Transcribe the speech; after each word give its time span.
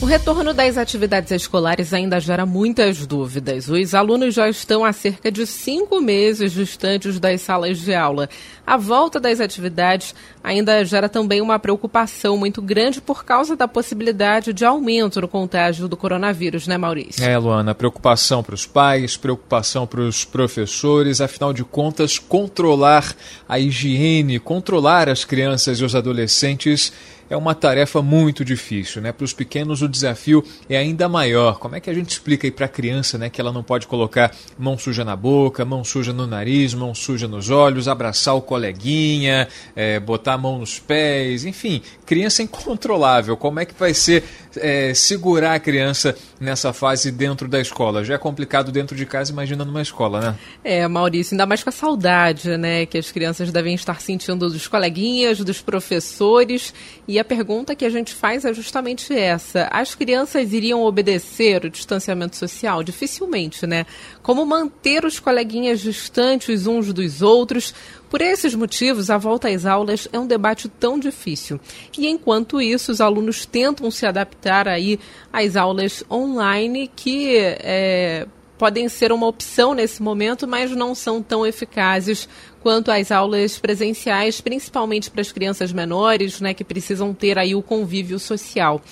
O 0.00 0.06
retorno 0.06 0.54
das 0.54 0.78
atividades 0.78 1.32
escolares 1.32 1.92
ainda 1.92 2.20
gera 2.20 2.46
muitas 2.46 3.04
dúvidas. 3.04 3.68
Os 3.68 3.94
alunos 3.94 4.32
já 4.32 4.48
estão 4.48 4.84
há 4.84 4.92
cerca 4.92 5.30
de 5.30 5.44
cinco 5.44 6.00
meses 6.00 6.52
distantes 6.52 7.18
das 7.18 7.40
salas 7.40 7.80
de 7.80 7.92
aula. 7.92 8.28
A 8.64 8.76
volta 8.76 9.18
das 9.18 9.40
atividades 9.40 10.14
ainda 10.48 10.82
gera 10.82 11.10
também 11.10 11.42
uma 11.42 11.58
preocupação 11.58 12.38
muito 12.38 12.62
grande 12.62 13.02
por 13.02 13.22
causa 13.22 13.54
da 13.54 13.68
possibilidade 13.68 14.54
de 14.54 14.64
aumento 14.64 15.20
no 15.20 15.28
contágio 15.28 15.86
do 15.86 15.96
coronavírus, 15.96 16.66
né, 16.66 16.78
Maurício? 16.78 17.22
É, 17.22 17.36
Luana, 17.36 17.74
preocupação 17.74 18.42
para 18.42 18.54
os 18.54 18.64
pais, 18.64 19.14
preocupação 19.14 19.86
para 19.86 20.00
os 20.00 20.24
professores, 20.24 21.20
afinal 21.20 21.52
de 21.52 21.62
contas, 21.64 22.18
controlar 22.18 23.14
a 23.46 23.58
higiene, 23.58 24.38
controlar 24.38 25.10
as 25.10 25.22
crianças 25.22 25.80
e 25.80 25.84
os 25.84 25.94
adolescentes 25.94 26.92
é 27.30 27.36
uma 27.36 27.54
tarefa 27.54 28.00
muito 28.00 28.44
difícil, 28.44 29.02
né? 29.02 29.12
Para 29.12 29.24
os 29.24 29.32
pequenos 29.32 29.82
o 29.82 29.88
desafio 29.88 30.42
é 30.68 30.76
ainda 30.76 31.08
maior. 31.08 31.58
Como 31.58 31.76
é 31.76 31.80
que 31.80 31.90
a 31.90 31.94
gente 31.94 32.10
explica 32.10 32.46
aí 32.46 32.50
para 32.50 32.66
a 32.66 32.68
criança, 32.68 33.18
né, 33.18 33.28
que 33.28 33.40
ela 33.40 33.52
não 33.52 33.62
pode 33.62 33.86
colocar 33.86 34.34
mão 34.58 34.78
suja 34.78 35.04
na 35.04 35.14
boca, 35.14 35.64
mão 35.64 35.84
suja 35.84 36.12
no 36.12 36.26
nariz, 36.26 36.72
mão 36.72 36.94
suja 36.94 37.28
nos 37.28 37.50
olhos, 37.50 37.88
abraçar 37.88 38.34
o 38.34 38.40
coleguinha, 38.40 39.48
é, 39.76 40.00
botar 40.00 40.37
mão 40.38 40.58
nos 40.58 40.78
pés, 40.78 41.44
enfim, 41.44 41.82
criança 42.06 42.42
incontrolável. 42.42 43.36
Como 43.36 43.60
é 43.60 43.66
que 43.66 43.74
vai 43.74 43.92
ser 43.92 44.24
é, 44.56 44.94
segurar 44.94 45.54
a 45.54 45.60
criança 45.60 46.16
nessa 46.40 46.72
fase 46.72 47.10
dentro 47.12 47.46
da 47.46 47.60
escola? 47.60 48.04
Já 48.04 48.14
é 48.14 48.18
complicado 48.18 48.72
dentro 48.72 48.96
de 48.96 49.04
casa, 49.04 49.32
imagina 49.32 49.64
numa 49.64 49.82
escola, 49.82 50.20
né? 50.20 50.38
É, 50.64 50.88
Maurício, 50.88 51.34
ainda 51.34 51.44
mais 51.44 51.62
com 51.62 51.68
a 51.68 51.72
saudade, 51.72 52.56
né, 52.56 52.86
que 52.86 52.96
as 52.96 53.10
crianças 53.10 53.52
devem 53.52 53.74
estar 53.74 54.00
sentindo 54.00 54.48
dos 54.48 54.66
coleguinhas, 54.66 55.38
dos 55.38 55.60
professores 55.60 56.72
e 57.06 57.18
a 57.18 57.24
pergunta 57.24 57.74
que 57.74 57.84
a 57.84 57.90
gente 57.90 58.14
faz 58.14 58.44
é 58.44 58.52
justamente 58.52 59.12
essa: 59.12 59.68
as 59.72 59.94
crianças 59.94 60.52
iriam 60.52 60.82
obedecer 60.82 61.64
o 61.64 61.70
distanciamento 61.70 62.36
social? 62.36 62.82
Dificilmente, 62.82 63.66
né? 63.66 63.86
Como 64.22 64.44
manter 64.44 65.04
os 65.04 65.18
coleguinhas 65.18 65.80
distantes 65.80 66.66
uns 66.66 66.92
dos 66.92 67.22
outros? 67.22 67.74
Por 68.10 68.22
esses 68.22 68.54
motivos, 68.54 69.10
a 69.10 69.18
volta 69.18 69.48
às 69.48 69.66
aulas 69.66 70.08
é 70.12 70.18
um 70.18 70.26
debate 70.26 70.68
tão 70.68 70.98
difícil. 70.98 71.60
E 71.96 72.06
enquanto 72.06 72.60
isso, 72.60 72.90
os 72.90 73.00
alunos 73.00 73.44
tentam 73.44 73.90
se 73.90 74.06
adaptar 74.06 74.66
aí 74.66 74.98
às 75.32 75.56
aulas 75.56 76.02
online 76.10 76.90
que 76.94 77.36
é, 77.36 78.26
podem 78.56 78.88
ser 78.88 79.12
uma 79.12 79.26
opção 79.26 79.74
nesse 79.74 80.02
momento, 80.02 80.48
mas 80.48 80.70
não 80.72 80.94
são 80.94 81.22
tão 81.22 81.46
eficazes 81.46 82.28
quanto 82.60 82.90
às 82.90 83.12
aulas 83.12 83.58
presenciais, 83.58 84.40
principalmente 84.40 85.10
para 85.10 85.20
as 85.20 85.30
crianças 85.30 85.72
menores, 85.72 86.40
né, 86.40 86.52
que 86.54 86.64
precisam 86.64 87.12
ter 87.12 87.38
aí 87.38 87.54
o 87.54 87.62
convívio 87.62 88.18
social. 88.18 88.82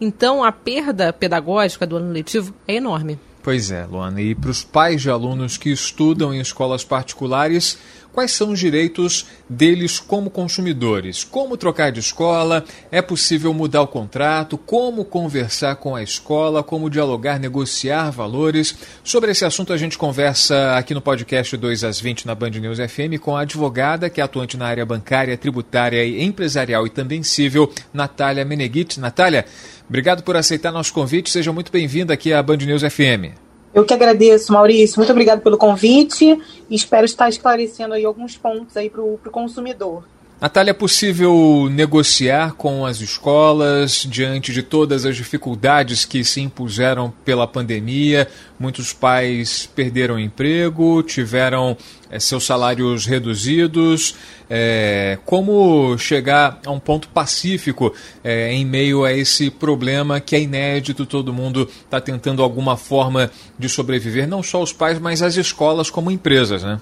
Então, 0.00 0.42
a 0.42 0.50
perda 0.50 1.12
pedagógica 1.12 1.86
do 1.86 1.96
ano 1.96 2.12
letivo 2.12 2.54
é 2.66 2.74
enorme. 2.74 3.18
Pois 3.42 3.72
é, 3.72 3.84
Luana. 3.84 4.20
E 4.20 4.34
para 4.34 4.50
os 4.50 4.62
pais 4.62 5.02
de 5.02 5.10
alunos 5.10 5.56
que 5.56 5.70
estudam 5.70 6.32
em 6.32 6.40
escolas 6.40 6.84
particulares, 6.84 7.76
quais 8.12 8.32
são 8.32 8.50
os 8.50 8.58
direitos 8.58 9.26
deles 9.48 9.98
como 9.98 10.30
consumidores? 10.30 11.24
Como 11.24 11.56
trocar 11.56 11.90
de 11.90 12.00
escola? 12.00 12.64
É 12.90 13.00
possível 13.00 13.52
mudar 13.54 13.82
o 13.82 13.86
contrato? 13.86 14.58
Como 14.58 15.04
conversar 15.04 15.76
com 15.76 15.96
a 15.96 16.02
escola? 16.02 16.62
Como 16.62 16.90
dialogar, 16.90 17.38
negociar 17.38 18.10
valores? 18.10 18.74
Sobre 19.02 19.30
esse 19.30 19.44
assunto 19.44 19.72
a 19.72 19.76
gente 19.76 19.96
conversa 19.98 20.76
aqui 20.76 20.94
no 20.94 21.00
podcast 21.00 21.56
2 21.56 21.84
às 21.84 22.00
20 22.00 22.26
na 22.26 22.34
Band 22.34 22.50
News 22.50 22.78
FM 22.78 23.20
com 23.20 23.36
a 23.36 23.42
advogada 23.42 24.10
que 24.10 24.20
é 24.20 24.24
atuante 24.24 24.56
na 24.56 24.66
área 24.66 24.84
bancária, 24.86 25.36
tributária 25.36 26.04
e 26.04 26.22
empresarial 26.22 26.86
e 26.86 26.90
também 26.90 27.22
civil, 27.22 27.72
Natália 27.92 28.44
Meneghit. 28.44 29.00
Natália, 29.00 29.46
Obrigado 29.92 30.22
por 30.22 30.36
aceitar 30.36 30.72
nosso 30.72 30.90
convite. 30.90 31.28
Seja 31.28 31.52
muito 31.52 31.70
bem-vinda 31.70 32.14
aqui 32.14 32.32
à 32.32 32.42
Band 32.42 32.56
News 32.56 32.80
FM. 32.80 33.51
Eu 33.74 33.84
que 33.84 33.94
agradeço, 33.94 34.52
Maurício. 34.52 34.98
Muito 34.98 35.10
obrigado 35.10 35.40
pelo 35.40 35.56
convite 35.56 36.38
espero 36.74 37.04
estar 37.04 37.28
esclarecendo 37.28 37.94
aí 37.94 38.04
alguns 38.04 38.36
pontos 38.36 38.76
aí 38.76 38.90
para 38.90 39.02
o 39.02 39.18
consumidor. 39.30 40.04
Natália, 40.42 40.72
é 40.72 40.74
possível 40.74 41.68
negociar 41.70 42.54
com 42.54 42.84
as 42.84 43.00
escolas 43.00 44.04
diante 44.10 44.52
de 44.52 44.60
todas 44.60 45.06
as 45.06 45.14
dificuldades 45.14 46.04
que 46.04 46.24
se 46.24 46.40
impuseram 46.40 47.14
pela 47.24 47.46
pandemia? 47.46 48.26
Muitos 48.58 48.92
pais 48.92 49.70
perderam 49.72 50.18
emprego, 50.18 51.00
tiveram 51.04 51.76
é, 52.10 52.18
seus 52.18 52.42
salários 52.42 53.06
reduzidos. 53.06 54.16
É, 54.50 55.16
como 55.24 55.96
chegar 55.96 56.58
a 56.66 56.72
um 56.72 56.80
ponto 56.80 57.06
pacífico 57.10 57.94
é, 58.24 58.52
em 58.52 58.64
meio 58.64 59.04
a 59.04 59.12
esse 59.12 59.48
problema 59.48 60.18
que 60.18 60.34
é 60.34 60.40
inédito? 60.40 61.06
Todo 61.06 61.32
mundo 61.32 61.70
está 61.84 62.00
tentando 62.00 62.42
alguma 62.42 62.76
forma 62.76 63.30
de 63.56 63.68
sobreviver, 63.68 64.26
não 64.26 64.42
só 64.42 64.60
os 64.60 64.72
pais, 64.72 64.98
mas 64.98 65.22
as 65.22 65.36
escolas 65.36 65.88
como 65.88 66.10
empresas, 66.10 66.64
né? 66.64 66.80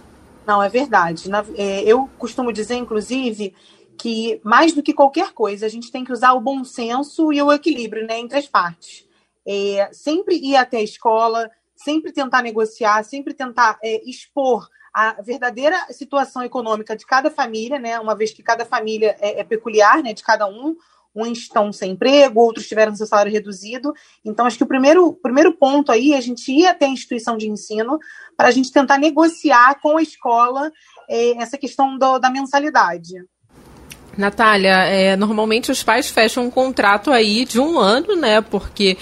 Não, 0.50 0.61
é 0.61 0.69
verdade. 0.69 1.31
Na, 1.31 1.44
é, 1.56 1.83
eu 1.83 2.11
costumo 2.19 2.53
dizer, 2.53 2.75
inclusive, 2.75 3.55
que 3.97 4.41
mais 4.43 4.72
do 4.72 4.83
que 4.83 4.93
qualquer 4.93 5.33
coisa, 5.33 5.65
a 5.65 5.69
gente 5.69 5.93
tem 5.93 6.05
que 6.05 6.12
usar 6.12 6.33
o 6.33 6.41
bom 6.41 6.65
senso 6.65 7.33
e 7.33 7.41
o 7.41 7.53
equilíbrio 7.53 8.05
né, 8.05 8.19
entre 8.19 8.37
as 8.37 8.49
partes. 8.49 9.06
É, 9.47 9.88
sempre 9.93 10.34
ir 10.34 10.56
até 10.56 10.78
a 10.78 10.83
escola, 10.83 11.49
sempre 11.77 12.11
tentar 12.11 12.43
negociar, 12.43 13.05
sempre 13.05 13.33
tentar 13.33 13.78
é, 13.81 14.03
expor 14.05 14.69
a 14.93 15.22
verdadeira 15.22 15.77
situação 15.93 16.43
econômica 16.43 16.97
de 16.97 17.06
cada 17.06 17.31
família, 17.31 17.78
né? 17.78 18.00
Uma 18.00 18.17
vez 18.17 18.32
que 18.32 18.43
cada 18.43 18.65
família 18.65 19.17
é, 19.21 19.38
é 19.38 19.44
peculiar, 19.44 20.03
né? 20.03 20.12
De 20.12 20.25
cada 20.25 20.49
um, 20.49 20.75
uns 21.15 21.38
estão 21.38 21.72
sem 21.72 21.93
emprego, 21.93 22.41
outros 22.41 22.69
tiveram 22.69 22.94
seu 22.94 23.06
salário 23.06 23.32
reduzido. 23.32 23.93
Então, 24.25 24.47
acho 24.47 24.56
que 24.56 24.65
o 24.65 24.69
primeiro, 24.69 25.12
primeiro 25.15 25.53
ponto 25.53 25.91
aí 25.91 26.12
é 26.12 26.16
a 26.16 26.21
gente 26.21 26.50
ir 26.53 26.66
até 26.66 26.87
a 26.87 26.91
instituição 26.91 27.37
de 27.37 27.48
ensino 27.48 27.98
para 28.37 28.48
a 28.48 28.50
gente 28.50 28.72
tentar 28.72 28.98
negociar 28.98 29.81
com 29.81 29.97
a 29.97 30.03
escola 30.03 30.70
é, 31.09 31.43
essa 31.43 31.59
questão 31.59 31.99
do, 31.99 32.19
da 32.19 32.31
mensalidade. 32.31 33.15
Natália, 34.16 34.84
é, 34.87 35.16
normalmente 35.16 35.70
os 35.70 35.82
pais 35.82 36.10
fecham 36.10 36.44
um 36.44 36.50
contrato 36.50 37.10
aí 37.10 37.44
de 37.44 37.59
um 37.59 37.78
ano, 37.78 38.16
né? 38.16 38.41
Porque, 38.41 38.97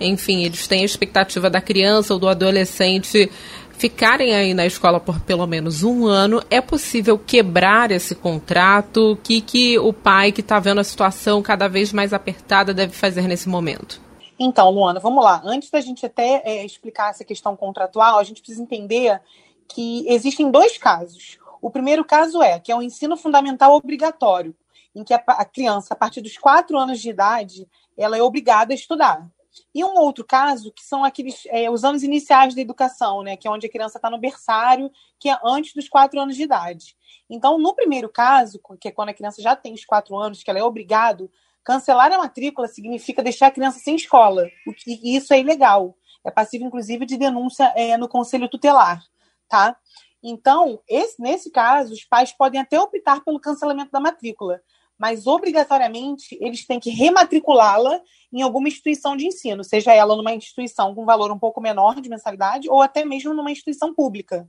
enfim, 0.00 0.44
eles 0.44 0.66
têm 0.66 0.82
a 0.82 0.86
expectativa 0.86 1.48
da 1.48 1.60
criança 1.60 2.14
ou 2.14 2.20
do 2.20 2.28
adolescente 2.28 3.30
ficarem 3.76 4.34
aí 4.34 4.54
na 4.54 4.66
escola 4.66 5.00
por 5.00 5.20
pelo 5.20 5.46
menos 5.46 5.82
um 5.82 6.06
ano, 6.06 6.42
é 6.50 6.60
possível 6.60 7.18
quebrar 7.18 7.90
esse 7.90 8.14
contrato? 8.14 9.12
O 9.12 9.16
que, 9.16 9.40
que 9.40 9.78
o 9.78 9.92
pai 9.92 10.32
que 10.32 10.40
está 10.40 10.58
vendo 10.58 10.80
a 10.80 10.84
situação 10.84 11.42
cada 11.42 11.68
vez 11.68 11.92
mais 11.92 12.12
apertada 12.12 12.72
deve 12.72 12.92
fazer 12.92 13.28
nesse 13.28 13.48
momento? 13.48 14.00
Então, 14.38 14.70
Luana, 14.70 14.98
vamos 14.98 15.22
lá. 15.22 15.40
Antes 15.44 15.70
da 15.70 15.80
gente 15.80 16.04
até 16.04 16.42
é, 16.44 16.64
explicar 16.64 17.10
essa 17.10 17.24
questão 17.24 17.56
contratual, 17.56 18.18
a 18.18 18.24
gente 18.24 18.40
precisa 18.40 18.62
entender 18.62 19.20
que 19.68 20.04
existem 20.08 20.50
dois 20.50 20.76
casos. 20.76 21.38
O 21.62 21.70
primeiro 21.70 22.04
caso 22.04 22.42
é 22.42 22.58
que 22.58 22.70
é 22.70 22.76
o 22.76 22.82
ensino 22.82 23.16
fundamental 23.16 23.74
obrigatório, 23.74 24.54
em 24.94 25.02
que 25.04 25.14
a, 25.14 25.22
a 25.26 25.44
criança, 25.44 25.94
a 25.94 25.96
partir 25.96 26.20
dos 26.20 26.36
quatro 26.36 26.78
anos 26.78 27.00
de 27.00 27.10
idade, 27.10 27.68
ela 27.96 28.16
é 28.16 28.22
obrigada 28.22 28.72
a 28.72 28.74
estudar. 28.74 29.26
E 29.74 29.84
um 29.84 29.94
outro 29.98 30.24
caso, 30.24 30.72
que 30.72 30.82
são 30.82 31.04
aqueles 31.04 31.42
é, 31.46 31.70
os 31.70 31.84
anos 31.84 32.02
iniciais 32.02 32.54
da 32.54 32.60
educação, 32.60 33.22
né? 33.22 33.36
Que 33.36 33.46
é 33.46 33.50
onde 33.50 33.66
a 33.66 33.70
criança 33.70 33.98
está 33.98 34.10
no 34.10 34.18
berçário, 34.18 34.90
que 35.18 35.28
é 35.28 35.38
antes 35.44 35.74
dos 35.74 35.88
quatro 35.88 36.20
anos 36.20 36.36
de 36.36 36.42
idade. 36.42 36.96
Então, 37.28 37.58
no 37.58 37.74
primeiro 37.74 38.08
caso, 38.08 38.60
que 38.80 38.88
é 38.88 38.90
quando 38.90 39.10
a 39.10 39.14
criança 39.14 39.40
já 39.40 39.56
tem 39.56 39.72
os 39.72 39.84
quatro 39.84 40.16
anos, 40.16 40.42
que 40.42 40.50
ela 40.50 40.58
é 40.58 40.62
obrigado, 40.62 41.30
cancelar 41.64 42.12
a 42.12 42.18
matrícula 42.18 42.68
significa 42.68 43.22
deixar 43.22 43.48
a 43.48 43.50
criança 43.50 43.78
sem 43.78 43.96
escola. 43.96 44.46
E 44.86 45.16
isso 45.16 45.32
é 45.32 45.40
ilegal. 45.40 45.96
É 46.24 46.30
passivo, 46.30 46.64
inclusive, 46.64 47.04
de 47.04 47.16
denúncia 47.16 47.72
é, 47.76 47.96
no 47.96 48.08
conselho 48.08 48.48
tutelar, 48.48 49.02
tá? 49.48 49.76
Então, 50.22 50.80
esse, 50.88 51.20
nesse 51.20 51.50
caso, 51.50 51.92
os 51.92 52.02
pais 52.02 52.32
podem 52.32 52.58
até 52.58 52.80
optar 52.80 53.22
pelo 53.22 53.38
cancelamento 53.38 53.90
da 53.92 54.00
matrícula, 54.00 54.62
mas 54.98 55.26
obrigatoriamente 55.26 56.36
eles 56.40 56.66
têm 56.66 56.80
que 56.80 56.90
rematriculá-la 56.90 58.00
em 58.32 58.42
alguma 58.42 58.68
instituição 58.68 59.16
de 59.16 59.26
ensino, 59.26 59.62
seja 59.64 59.92
ela 59.92 60.16
numa 60.16 60.34
instituição 60.34 60.94
com 60.94 61.04
valor 61.04 61.30
um 61.30 61.38
pouco 61.38 61.60
menor 61.60 62.00
de 62.00 62.08
mensalidade 62.08 62.68
ou 62.68 62.82
até 62.82 63.04
mesmo 63.04 63.34
numa 63.34 63.50
instituição 63.50 63.94
pública. 63.94 64.48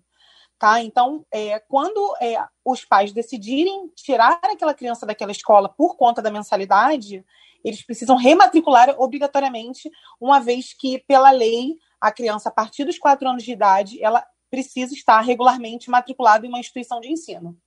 Tá? 0.57 0.81
Então, 0.81 1.25
é, 1.31 1.59
quando 1.59 2.15
é, 2.21 2.37
os 2.63 2.85
pais 2.85 3.11
decidirem 3.11 3.89
tirar 3.95 4.39
aquela 4.41 4.73
criança 4.73 5.05
daquela 5.05 5.31
escola 5.31 5.67
por 5.67 5.97
conta 5.97 6.21
da 6.21 6.31
mensalidade, 6.31 7.25
eles 7.63 7.83
precisam 7.83 8.15
rematricular 8.15 8.95
obrigatoriamente, 8.97 9.89
uma 10.21 10.39
vez 10.39 10.73
que, 10.73 10.99
pela 10.99 11.31
lei, 11.31 11.75
a 11.99 12.11
criança, 12.11 12.49
a 12.49 12.51
partir 12.51 12.85
dos 12.85 12.97
quatro 12.97 13.27
anos 13.27 13.43
de 13.43 13.51
idade, 13.51 14.01
ela 14.01 14.25
precisa 14.49 14.93
estar 14.93 15.19
regularmente 15.21 15.89
matriculada 15.89 16.45
em 16.45 16.49
uma 16.49 16.59
instituição 16.59 17.01
de 17.01 17.11
ensino. 17.11 17.57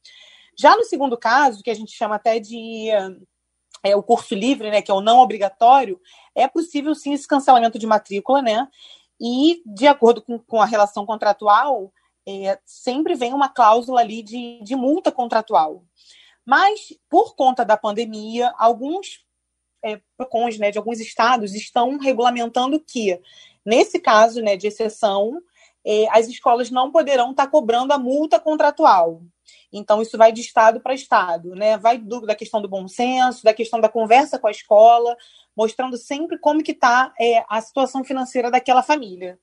Já 0.59 0.77
no 0.77 0.85
segundo 0.85 1.17
caso, 1.17 1.63
que 1.63 1.71
a 1.71 1.75
gente 1.75 1.93
chama 1.93 2.17
até 2.17 2.41
de 2.41 2.89
é, 3.83 3.95
o 3.95 4.03
curso 4.03 4.35
livre, 4.35 4.71
né, 4.71 4.83
que 4.83 4.91
é 4.91 4.95
o 4.95 5.01
não 5.01 5.19
obrigatório, 5.19 6.01
é 6.35 6.49
possível 6.49 6.95
sim 6.95 7.13
esse 7.13 7.29
cancelamento 7.29 7.79
de 7.79 7.87
matrícula, 7.87 8.43
né? 8.43 8.67
E, 9.21 9.63
de 9.67 9.87
acordo 9.87 10.23
com, 10.23 10.39
com 10.39 10.61
a 10.61 10.67
relação 10.67 11.05
contratual, 11.07 11.93
é, 12.27 12.59
sempre 12.65 13.15
vem 13.15 13.33
uma 13.33 13.49
cláusula 13.49 14.01
ali 14.01 14.23
de, 14.23 14.61
de 14.63 14.77
multa 14.77 15.11
contratual. 15.11 15.85
Mas, 16.45 16.93
por 17.09 17.35
conta 17.35 17.65
da 17.65 17.77
pandemia, 17.77 18.53
alguns 18.59 19.25
é, 19.85 20.01
PROCONs 20.17 20.59
né, 20.59 20.71
de 20.71 20.79
alguns 20.79 21.01
estados 21.01 21.55
estão 21.55 21.99
regulamentando 21.99 22.81
que, 22.81 23.21
nesse 23.65 23.99
caso 23.99 24.41
né, 24.41 24.57
de 24.57 24.67
exceção, 24.67 25.41
é, 25.85 26.09
as 26.11 26.29
escolas 26.29 26.71
não 26.71 26.91
poderão 26.91 27.31
estar 27.31 27.47
cobrando 27.49 27.93
a 27.93 27.99
multa 27.99 28.39
contratual. 28.39 29.23
Então, 29.73 30.01
isso 30.01 30.17
vai 30.17 30.33
de 30.33 30.41
estado 30.41 30.81
para 30.81 30.95
estado, 30.95 31.55
né? 31.55 31.77
Vai 31.77 31.99
do, 31.99 32.23
da 32.23 32.35
questão 32.35 32.61
do 32.61 32.69
bom 32.69 32.89
senso, 32.89 33.45
da 33.45 33.53
questão 33.55 33.81
da 33.81 33.89
conversa 33.89 34.39
com 34.39 34.47
a 34.47 34.51
escola, 34.51 35.17
mostrando 35.57 35.97
sempre 35.97 36.39
como 36.39 36.63
que 36.63 36.73
está 36.73 37.13
é, 37.21 37.45
a 37.49 37.61
situação 37.61 38.05
financeira 38.05 38.51
daquela 38.51 38.83
família. 38.83 39.39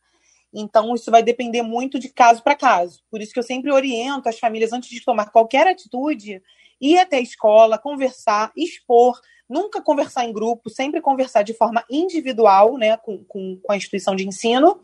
Então, 0.54 0.96
isso 0.96 1.12
vai 1.12 1.22
depender 1.22 1.62
muito 1.62 2.00
de 2.00 2.10
caso 2.10 2.42
para 2.42 2.56
caso. 2.56 3.02
Por 3.12 3.22
isso 3.22 3.34
que 3.34 3.40
eu 3.40 3.44
sempre 3.44 3.72
oriento 3.72 4.30
as 4.30 4.40
famílias, 4.40 4.72
antes 4.72 4.90
de 4.90 5.04
tomar 5.04 5.30
qualquer 5.30 5.68
atitude, 5.68 6.42
ir 6.80 6.98
até 6.98 7.18
a 7.18 7.22
escola, 7.22 7.78
conversar, 7.78 8.52
expor, 8.56 9.20
nunca 9.50 9.82
conversar 9.82 10.26
em 10.26 10.34
grupo, 10.34 10.70
sempre 10.70 11.02
conversar 11.02 11.44
de 11.44 11.54
forma 11.54 11.84
individual 11.90 12.78
né, 12.78 12.98
com, 12.98 13.24
com, 13.26 13.60
com 13.62 13.72
a 13.72 13.78
instituição 13.78 14.16
de 14.16 14.28
ensino, 14.28 14.80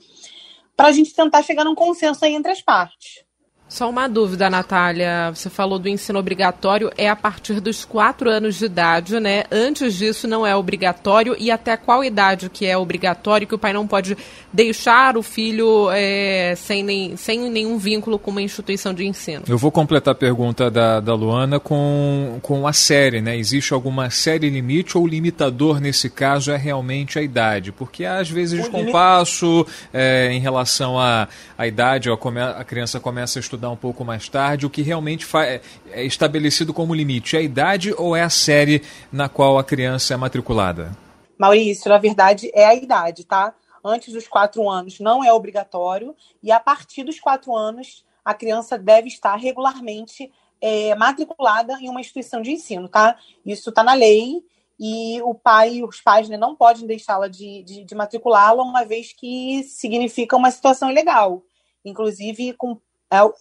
para 0.75 0.89
a 0.89 0.91
gente 0.91 1.13
tentar 1.13 1.41
chegar 1.43 1.63
num 1.63 1.75
consenso 1.75 2.25
aí 2.25 2.33
entre 2.33 2.51
as 2.51 2.61
partes. 2.61 3.23
Só 3.71 3.89
uma 3.89 4.05
dúvida, 4.05 4.49
Natália. 4.49 5.31
Você 5.33 5.49
falou 5.49 5.79
do 5.79 5.87
ensino 5.87 6.19
obrigatório, 6.19 6.91
é 6.97 7.07
a 7.07 7.15
partir 7.15 7.61
dos 7.61 7.85
quatro 7.85 8.29
anos 8.29 8.57
de 8.57 8.65
idade, 8.65 9.17
né? 9.17 9.45
Antes 9.49 9.93
disso 9.93 10.27
não 10.27 10.45
é 10.45 10.53
obrigatório. 10.53 11.37
E 11.39 11.49
até 11.49 11.77
qual 11.77 12.03
idade 12.03 12.49
que 12.49 12.65
é 12.65 12.77
obrigatório 12.77 13.47
que 13.47 13.55
o 13.55 13.57
pai 13.57 13.71
não 13.71 13.87
pode 13.87 14.17
deixar 14.51 15.15
o 15.15 15.23
filho 15.23 15.89
é, 15.89 16.53
sem, 16.57 16.83
nem, 16.83 17.15
sem 17.15 17.49
nenhum 17.49 17.77
vínculo 17.77 18.19
com 18.19 18.29
uma 18.29 18.41
instituição 18.41 18.93
de 18.93 19.07
ensino? 19.07 19.45
Eu 19.47 19.57
vou 19.57 19.71
completar 19.71 20.11
a 20.11 20.15
pergunta 20.15 20.69
da, 20.69 20.99
da 20.99 21.15
Luana 21.15 21.57
com, 21.57 22.39
com 22.41 22.67
a 22.67 22.73
série, 22.73 23.21
né? 23.21 23.37
Existe 23.37 23.73
alguma 23.73 24.09
série 24.09 24.49
limite 24.49 24.97
ou 24.97 25.07
limitador 25.07 25.79
nesse 25.79 26.09
caso 26.09 26.51
é 26.51 26.57
realmente 26.57 27.17
a 27.17 27.21
idade? 27.21 27.71
Porque 27.71 28.03
às 28.03 28.29
vezes 28.29 28.59
descompasso 28.59 29.65
é, 29.93 30.29
em 30.33 30.41
relação 30.41 30.99
à, 30.99 31.29
à 31.57 31.65
idade, 31.65 32.09
a, 32.09 32.49
a 32.59 32.63
criança 32.65 32.99
começa 32.99 33.39
a 33.39 33.41
estudar 33.60 33.60
estudar 33.61 33.69
um 33.69 33.77
pouco 33.77 34.03
mais 34.03 34.27
tarde, 34.27 34.65
o 34.65 34.69
que 34.69 34.81
realmente 34.81 35.27
é, 35.37 35.61
é 35.91 36.03
estabelecido 36.03 36.73
como 36.73 36.95
limite? 36.95 37.35
É 37.35 37.39
a 37.39 37.43
idade 37.43 37.93
ou 37.95 38.15
é 38.15 38.23
a 38.23 38.29
série 38.29 38.81
na 39.11 39.29
qual 39.29 39.59
a 39.59 39.63
criança 39.63 40.15
é 40.15 40.17
matriculada? 40.17 40.97
Maurício, 41.37 41.89
na 41.89 41.99
verdade 41.99 42.49
é 42.55 42.65
a 42.65 42.73
idade, 42.73 43.23
tá? 43.23 43.53
Antes 43.85 44.13
dos 44.13 44.27
quatro 44.27 44.67
anos 44.67 44.99
não 44.99 45.23
é 45.23 45.31
obrigatório 45.31 46.15
e 46.41 46.51
a 46.51 46.59
partir 46.59 47.03
dos 47.03 47.19
quatro 47.19 47.55
anos 47.55 48.03
a 48.25 48.33
criança 48.33 48.77
deve 48.79 49.07
estar 49.07 49.35
regularmente 49.35 50.31
é, 50.59 50.95
matriculada 50.95 51.77
em 51.79 51.89
uma 51.89 52.01
instituição 52.01 52.41
de 52.41 52.51
ensino, 52.51 52.87
tá? 52.87 53.15
Isso 53.45 53.69
está 53.69 53.83
na 53.83 53.93
lei 53.93 54.43
e 54.79 55.21
o 55.21 55.35
pai, 55.35 55.83
os 55.83 56.01
pais 56.01 56.27
né, 56.27 56.37
não 56.37 56.55
podem 56.55 56.87
deixá-la 56.87 57.27
de, 57.27 57.61
de, 57.63 57.83
de 57.83 57.95
matriculá-la, 57.95 58.63
uma 58.63 58.83
vez 58.83 59.13
que 59.13 59.63
significa 59.63 60.35
uma 60.35 60.49
situação 60.49 60.89
ilegal, 60.89 61.43
inclusive 61.85 62.53
com 62.53 62.79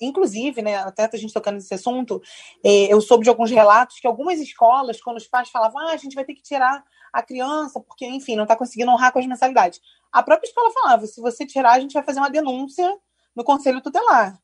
inclusive, 0.01 0.63
né, 0.63 0.77
até 0.77 1.09
a 1.13 1.17
gente 1.17 1.33
tocando 1.33 1.55
nesse 1.55 1.73
assunto, 1.73 2.21
é, 2.65 2.93
eu 2.93 3.01
soube 3.01 3.25
de 3.25 3.31
alguns 3.31 3.51
relatos 3.51 4.01
que 4.01 4.07
algumas 4.07 4.41
escolas, 4.41 5.01
quando 5.01 5.17
os 5.17 5.29
pais 5.29 5.49
falavam, 5.49 5.79
ah, 5.79 5.93
a 5.93 5.97
gente 5.97 6.15
vai 6.15 6.25
ter 6.25 6.35
que 6.35 6.43
tirar 6.43 6.85
a 7.13 7.23
criança, 7.23 7.81
porque, 7.81 8.07
enfim, 8.07 8.37
não 8.37 8.45
está 8.45 8.57
conseguindo 8.57 8.91
honrar 8.91 9.13
com 9.13 9.19
as 9.19 9.27
mensalidades. 9.27 9.81
A 10.13 10.23
própria 10.23 10.49
escola 10.49 10.73
falava, 10.73 11.07
se 11.07 11.21
você 11.21 11.47
tirar, 11.47 11.73
a 11.73 11.81
gente 11.81 11.93
vai 11.93 12.03
fazer 12.03 12.19
uma 12.19 12.31
denúncia 12.31 12.99
no 13.35 13.45
conselho 13.45 13.81
tutelar. 13.81 14.39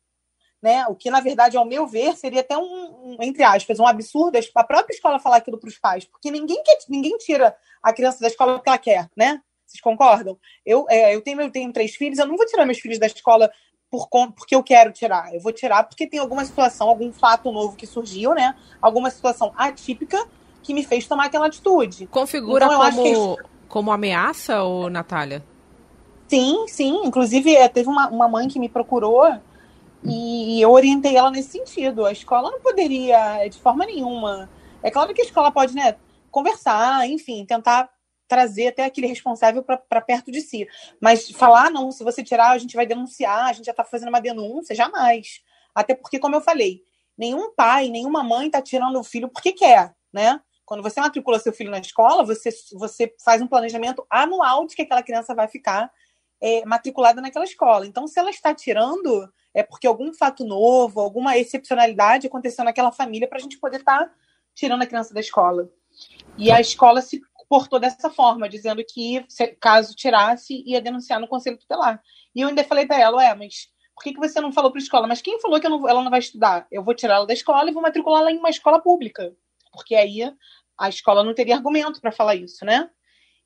Né? 0.62 0.86
O 0.86 0.94
que, 0.94 1.10
na 1.10 1.20
verdade, 1.20 1.56
ao 1.56 1.64
meu 1.64 1.86
ver, 1.86 2.16
seria 2.16 2.40
até 2.40 2.56
um, 2.56 2.62
um 2.62 3.16
entre 3.20 3.42
aspas, 3.42 3.78
um 3.78 3.86
absurdo 3.86 4.38
a 4.54 4.64
própria 4.64 4.94
escola 4.94 5.18
falar 5.18 5.36
aquilo 5.36 5.58
para 5.58 5.68
os 5.68 5.78
pais, 5.78 6.04
porque 6.04 6.30
ninguém, 6.30 6.62
quer, 6.62 6.78
ninguém 6.88 7.16
tira 7.18 7.56
a 7.82 7.92
criança 7.92 8.20
da 8.20 8.28
escola 8.28 8.54
porque 8.54 8.68
ela 8.68 8.78
quer, 8.78 9.10
né? 9.16 9.40
Vocês 9.66 9.80
concordam? 9.80 10.38
Eu, 10.64 10.86
é, 10.88 11.14
eu, 11.14 11.20
tenho, 11.20 11.40
eu 11.40 11.50
tenho 11.50 11.72
três 11.72 11.94
filhos, 11.94 12.18
eu 12.18 12.26
não 12.26 12.36
vou 12.36 12.46
tirar 12.46 12.64
meus 12.64 12.78
filhos 12.78 12.98
da 12.98 13.06
escola 13.06 13.50
por, 13.98 14.32
porque 14.32 14.54
eu 14.54 14.62
quero 14.62 14.92
tirar. 14.92 15.34
Eu 15.34 15.40
vou 15.40 15.52
tirar 15.52 15.84
porque 15.84 16.06
tem 16.06 16.20
alguma 16.20 16.44
situação, 16.44 16.88
algum 16.88 17.12
fato 17.12 17.50
novo 17.50 17.76
que 17.76 17.86
surgiu, 17.86 18.34
né? 18.34 18.54
Alguma 18.80 19.10
situação 19.10 19.52
atípica 19.56 20.26
que 20.62 20.74
me 20.74 20.84
fez 20.84 21.06
tomar 21.06 21.26
aquela 21.26 21.46
atitude. 21.46 22.06
Configura 22.08 22.66
então, 22.66 22.78
como, 22.78 23.36
que... 23.36 23.42
como 23.68 23.92
ameaça, 23.92 24.62
ou 24.62 24.90
Natália? 24.90 25.44
Sim, 26.28 26.66
sim. 26.68 27.02
Inclusive, 27.04 27.54
é, 27.54 27.68
teve 27.68 27.88
uma, 27.88 28.08
uma 28.08 28.28
mãe 28.28 28.48
que 28.48 28.58
me 28.58 28.68
procurou 28.68 29.24
e 30.04 30.60
eu 30.60 30.70
orientei 30.70 31.16
ela 31.16 31.30
nesse 31.30 31.50
sentido. 31.50 32.04
A 32.04 32.12
escola 32.12 32.50
não 32.50 32.60
poderia, 32.60 33.46
de 33.48 33.58
forma 33.58 33.86
nenhuma. 33.86 34.48
É 34.82 34.90
claro 34.90 35.14
que 35.14 35.22
a 35.22 35.24
escola 35.24 35.50
pode, 35.50 35.74
né, 35.74 35.96
conversar, 36.30 37.08
enfim, 37.08 37.44
tentar 37.44 37.88
trazer 38.28 38.68
até 38.68 38.84
aquele 38.84 39.06
responsável 39.06 39.62
para 39.62 40.00
perto 40.00 40.30
de 40.30 40.40
si. 40.40 40.66
Mas 41.00 41.30
falar, 41.30 41.70
não, 41.70 41.90
se 41.90 42.02
você 42.02 42.22
tirar, 42.22 42.50
a 42.50 42.58
gente 42.58 42.76
vai 42.76 42.86
denunciar, 42.86 43.46
a 43.46 43.52
gente 43.52 43.66
já 43.66 43.72
está 43.72 43.84
fazendo 43.84 44.08
uma 44.08 44.20
denúncia, 44.20 44.74
jamais. 44.74 45.40
Até 45.74 45.94
porque, 45.94 46.18
como 46.18 46.34
eu 46.34 46.40
falei, 46.40 46.82
nenhum 47.16 47.52
pai, 47.54 47.88
nenhuma 47.88 48.22
mãe 48.22 48.46
está 48.46 48.60
tirando 48.60 48.98
o 48.98 49.04
filho 49.04 49.28
porque 49.28 49.52
quer, 49.52 49.94
né? 50.12 50.40
Quando 50.64 50.82
você 50.82 51.00
matricula 51.00 51.38
seu 51.38 51.52
filho 51.52 51.70
na 51.70 51.78
escola, 51.78 52.24
você, 52.24 52.50
você 52.72 53.14
faz 53.24 53.40
um 53.40 53.46
planejamento 53.46 54.04
anual 54.10 54.66
de 54.66 54.74
que 54.74 54.82
aquela 54.82 55.02
criança 55.02 55.34
vai 55.34 55.46
ficar 55.46 55.90
é, 56.40 56.64
matriculada 56.64 57.20
naquela 57.20 57.44
escola. 57.44 57.86
Então, 57.86 58.06
se 58.08 58.18
ela 58.18 58.30
está 58.30 58.52
tirando, 58.52 59.32
é 59.54 59.62
porque 59.62 59.86
algum 59.86 60.12
fato 60.12 60.44
novo, 60.44 61.00
alguma 61.00 61.38
excepcionalidade 61.38 62.26
aconteceu 62.26 62.64
naquela 62.64 62.90
família 62.90 63.28
para 63.28 63.38
a 63.38 63.40
gente 63.40 63.58
poder 63.58 63.78
estar 63.78 64.06
tá 64.06 64.12
tirando 64.54 64.82
a 64.82 64.86
criança 64.86 65.14
da 65.14 65.20
escola. 65.20 65.70
E 66.36 66.50
a 66.50 66.60
escola 66.60 67.00
se 67.00 67.20
portou 67.48 67.78
dessa 67.78 68.10
forma, 68.10 68.48
dizendo 68.48 68.82
que, 68.84 69.24
caso 69.60 69.94
tirasse, 69.94 70.62
ia 70.66 70.80
denunciar 70.80 71.20
no 71.20 71.28
conselho 71.28 71.58
tutelar. 71.58 72.02
E 72.34 72.40
eu 72.40 72.48
ainda 72.48 72.64
falei 72.64 72.86
para 72.86 73.00
ela, 73.00 73.16
ué, 73.18 73.34
mas 73.34 73.68
por 73.94 74.02
que, 74.04 74.12
que 74.12 74.20
você 74.20 74.40
não 74.40 74.52
falou 74.52 74.70
para 74.70 74.78
a 74.80 74.82
escola? 74.82 75.06
Mas 75.06 75.22
quem 75.22 75.40
falou 75.40 75.58
que 75.58 75.68
não, 75.68 75.88
ela 75.88 76.02
não 76.02 76.10
vai 76.10 76.20
estudar? 76.20 76.66
Eu 76.70 76.84
vou 76.84 76.94
tirar 76.94 77.14
ela 77.16 77.26
da 77.26 77.32
escola 77.32 77.70
e 77.70 77.72
vou 77.72 77.82
matriculá-la 77.82 78.30
em 78.30 78.38
uma 78.38 78.50
escola 78.50 78.78
pública. 78.78 79.34
Porque 79.72 79.94
aí 79.94 80.30
a 80.78 80.88
escola 80.88 81.24
não 81.24 81.34
teria 81.34 81.56
argumento 81.56 82.00
para 82.00 82.12
falar 82.12 82.34
isso, 82.34 82.64
né? 82.64 82.90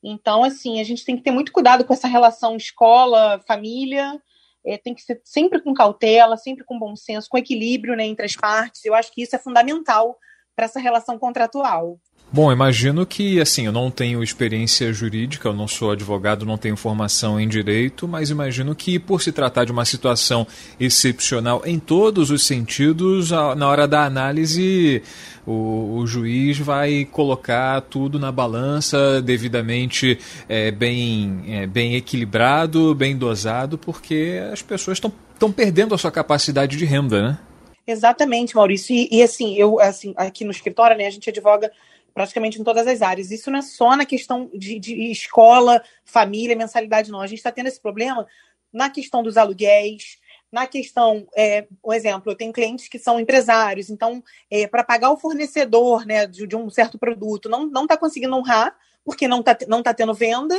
Então, 0.02 0.42
assim, 0.42 0.80
a 0.80 0.84
gente 0.84 1.04
tem 1.04 1.16
que 1.16 1.22
ter 1.22 1.30
muito 1.30 1.52
cuidado 1.52 1.84
com 1.84 1.92
essa 1.92 2.08
relação 2.08 2.56
escola-família. 2.56 4.20
É, 4.64 4.76
tem 4.76 4.94
que 4.94 5.02
ser 5.02 5.20
sempre 5.25 5.60
com 5.60 5.72
cautela, 5.72 6.36
sempre 6.36 6.64
com 6.64 6.78
bom 6.78 6.96
senso, 6.96 7.28
com 7.28 7.38
equilíbrio 7.38 7.94
né, 7.94 8.04
entre 8.04 8.26
as 8.26 8.34
partes. 8.34 8.84
Eu 8.84 8.94
acho 8.94 9.12
que 9.12 9.22
isso 9.22 9.36
é 9.36 9.38
fundamental 9.38 10.18
para 10.60 10.66
essa 10.66 10.78
relação 10.78 11.18
contratual. 11.18 11.98
Bom, 12.30 12.52
imagino 12.52 13.06
que, 13.06 13.40
assim, 13.40 13.64
eu 13.64 13.72
não 13.72 13.90
tenho 13.90 14.22
experiência 14.22 14.92
jurídica, 14.92 15.48
eu 15.48 15.54
não 15.54 15.66
sou 15.66 15.90
advogado, 15.90 16.44
não 16.44 16.58
tenho 16.58 16.76
formação 16.76 17.40
em 17.40 17.48
direito, 17.48 18.06
mas 18.06 18.28
imagino 18.28 18.74
que, 18.74 18.98
por 18.98 19.22
se 19.22 19.32
tratar 19.32 19.64
de 19.64 19.72
uma 19.72 19.86
situação 19.86 20.46
excepcional 20.78 21.62
em 21.64 21.78
todos 21.78 22.30
os 22.30 22.46
sentidos, 22.46 23.30
na 23.30 23.66
hora 23.66 23.88
da 23.88 24.04
análise, 24.04 25.02
o, 25.46 25.96
o 25.96 26.06
juiz 26.06 26.58
vai 26.58 27.08
colocar 27.10 27.80
tudo 27.80 28.18
na 28.18 28.30
balança 28.30 29.20
devidamente 29.22 30.18
é, 30.46 30.70
bem, 30.70 31.42
é, 31.48 31.66
bem 31.66 31.96
equilibrado, 31.96 32.94
bem 32.94 33.16
dosado, 33.16 33.78
porque 33.78 34.40
as 34.52 34.60
pessoas 34.60 34.98
estão 34.98 35.50
perdendo 35.50 35.94
a 35.94 35.98
sua 35.98 36.12
capacidade 36.12 36.76
de 36.76 36.84
renda, 36.84 37.22
né? 37.22 37.38
Exatamente, 37.87 38.54
Maurício. 38.54 38.94
E, 38.94 39.08
e, 39.10 39.22
assim, 39.22 39.56
eu 39.56 39.80
assim, 39.80 40.14
aqui 40.16 40.44
no 40.44 40.50
escritório, 40.50 40.96
né, 40.96 41.06
a 41.06 41.10
gente 41.10 41.28
advoga 41.28 41.70
praticamente 42.12 42.60
em 42.60 42.64
todas 42.64 42.87
as 42.87 43.02
áreas. 43.02 43.30
Isso 43.30 43.50
não 43.50 43.58
é 43.58 43.62
só 43.62 43.96
na 43.96 44.04
questão 44.04 44.50
de, 44.54 44.78
de 44.78 45.10
escola, 45.10 45.82
família, 46.04 46.56
mensalidade, 46.56 47.10
não. 47.10 47.20
A 47.20 47.26
gente 47.26 47.38
está 47.38 47.52
tendo 47.52 47.66
esse 47.66 47.80
problema 47.80 48.26
na 48.72 48.90
questão 48.90 49.22
dos 49.22 49.37
aluguéis, 49.37 50.18
na 50.52 50.66
questão, 50.66 51.26
é, 51.37 51.66
um 51.84 51.92
exemplo, 51.92 52.30
eu 52.30 52.37
tenho 52.37 52.52
clientes 52.52 52.88
que 52.88 52.99
são 52.99 53.20
empresários, 53.20 53.88
então, 53.88 54.22
é, 54.50 54.66
para 54.66 54.82
pagar 54.82 55.10
o 55.10 55.16
fornecedor 55.16 56.04
né, 56.04 56.26
de, 56.26 56.46
de, 56.46 56.56
um 56.56 56.68
certo 56.68 56.99
produto, 56.99 57.49
não 57.49 57.82
está 57.82 57.96
conseguindo 57.96 58.34
honrar, 58.34 58.76
porque 59.04 59.28
não 59.28 59.40
está 59.40 59.56
não 59.68 59.82
tá 59.82 59.94
tendo 59.94 60.12
venda. 60.12 60.54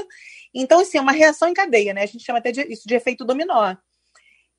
Então, 0.53 0.79
assim, 0.79 0.97
é 0.97 1.01
uma 1.01 1.11
reação 1.11 1.47
em 1.47 1.53
cadeia, 1.53 1.93
né? 1.93 2.03
A 2.03 2.05
gente 2.05 2.23
chama 2.23 2.39
até 2.39 2.51
de, 2.51 2.61
isso 2.71 2.87
de 2.87 2.95
efeito 2.95 3.23
dominó 3.23 3.75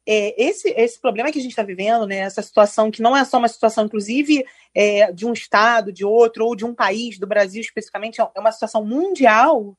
é, 0.06 0.42
esse, 0.42 0.68
esse 0.71 1.00
problema 1.00 1.30
que 1.30 1.38
a 1.38 1.42
gente 1.42 1.52
está 1.52 1.62
vivendo, 1.62 2.06
né, 2.06 2.18
essa 2.18 2.42
situação 2.42 2.90
que 2.90 3.02
não 3.02 3.16
é 3.16 3.25
só 3.25 3.38
uma 3.38 3.49
situação, 3.49 3.85
inclusive, 3.85 4.44
é, 4.75 5.12
de 5.12 5.25
um 5.25 5.32
estado, 5.32 5.92
de 5.92 6.04
outro, 6.04 6.44
ou 6.44 6.56
de 6.56 6.64
um 6.64 6.75
país, 6.75 7.18
do 7.18 7.26
Brasil 7.26 7.61
especificamente, 7.61 8.21
é 8.21 8.40
uma 8.40 8.52
situação 8.52 8.85
mundial, 8.85 9.76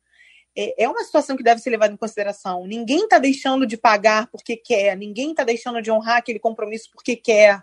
é, 0.56 0.84
é 0.84 0.90
uma 0.90 1.04
situação 1.04 1.36
que 1.36 1.44
deve 1.44 1.62
ser 1.62 1.72
levada 1.72 1.94
em 1.94 1.98
consideração. 1.98 2.66
Ninguém 2.66 3.04
está 3.04 3.20
deixando 3.20 3.66
de 3.66 3.76
pagar 3.76 4.28
porque 4.28 4.56
quer, 4.56 4.96
ninguém 4.96 5.32
está 5.32 5.44
deixando 5.44 5.82
de 5.82 5.92
honrar 5.92 6.18
aquele 6.18 6.40
compromisso 6.40 6.90
porque 6.92 7.16
quer. 7.16 7.62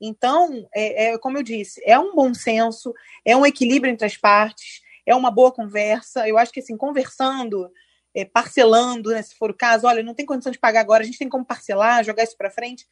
Então, 0.00 0.66
é, 0.74 1.04
é, 1.04 1.18
como 1.18 1.38
eu 1.38 1.42
disse, 1.42 1.80
é 1.84 1.98
um 1.98 2.14
bom 2.14 2.32
senso, 2.32 2.94
é 3.24 3.36
um 3.36 3.44
equilíbrio 3.44 3.92
entre 3.92 4.06
as 4.06 4.16
partes, 4.16 4.80
é 5.04 5.14
uma 5.14 5.30
boa 5.30 5.52
conversa. 5.52 6.26
Eu 6.26 6.38
acho 6.38 6.50
que, 6.50 6.60
assim, 6.60 6.76
conversando, 6.76 7.70
é, 8.14 8.24
parcelando, 8.24 9.10
né, 9.10 9.22
se 9.22 9.34
for 9.34 9.50
o 9.50 9.54
caso, 9.54 9.86
olha, 9.86 10.02
não 10.02 10.14
tem 10.14 10.26
condição 10.26 10.52
de 10.52 10.58
pagar 10.58 10.80
agora, 10.80 11.02
a 11.02 11.06
gente 11.06 11.18
tem 11.18 11.28
como 11.28 11.44
parcelar, 11.44 12.04
jogar 12.04 12.24
isso 12.24 12.36
para 12.36 12.50
frente. 12.50 12.86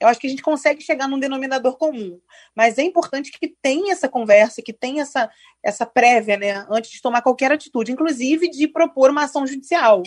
Eu 0.00 0.08
acho 0.08 0.18
que 0.18 0.26
a 0.26 0.30
gente 0.30 0.42
consegue 0.42 0.80
chegar 0.82 1.06
num 1.06 1.18
denominador 1.18 1.76
comum. 1.76 2.20
Mas 2.56 2.76
é 2.76 2.82
importante 2.82 3.30
que 3.30 3.48
tenha 3.62 3.92
essa 3.92 4.08
conversa, 4.08 4.60
que 4.60 4.72
tenha 4.72 5.02
essa, 5.02 5.30
essa 5.62 5.86
prévia, 5.86 6.36
né, 6.36 6.66
antes 6.68 6.90
de 6.90 7.00
tomar 7.00 7.22
qualquer 7.22 7.52
atitude, 7.52 7.92
inclusive 7.92 8.48
de 8.48 8.66
propor 8.66 9.10
uma 9.10 9.24
ação 9.24 9.46
judicial. 9.46 10.02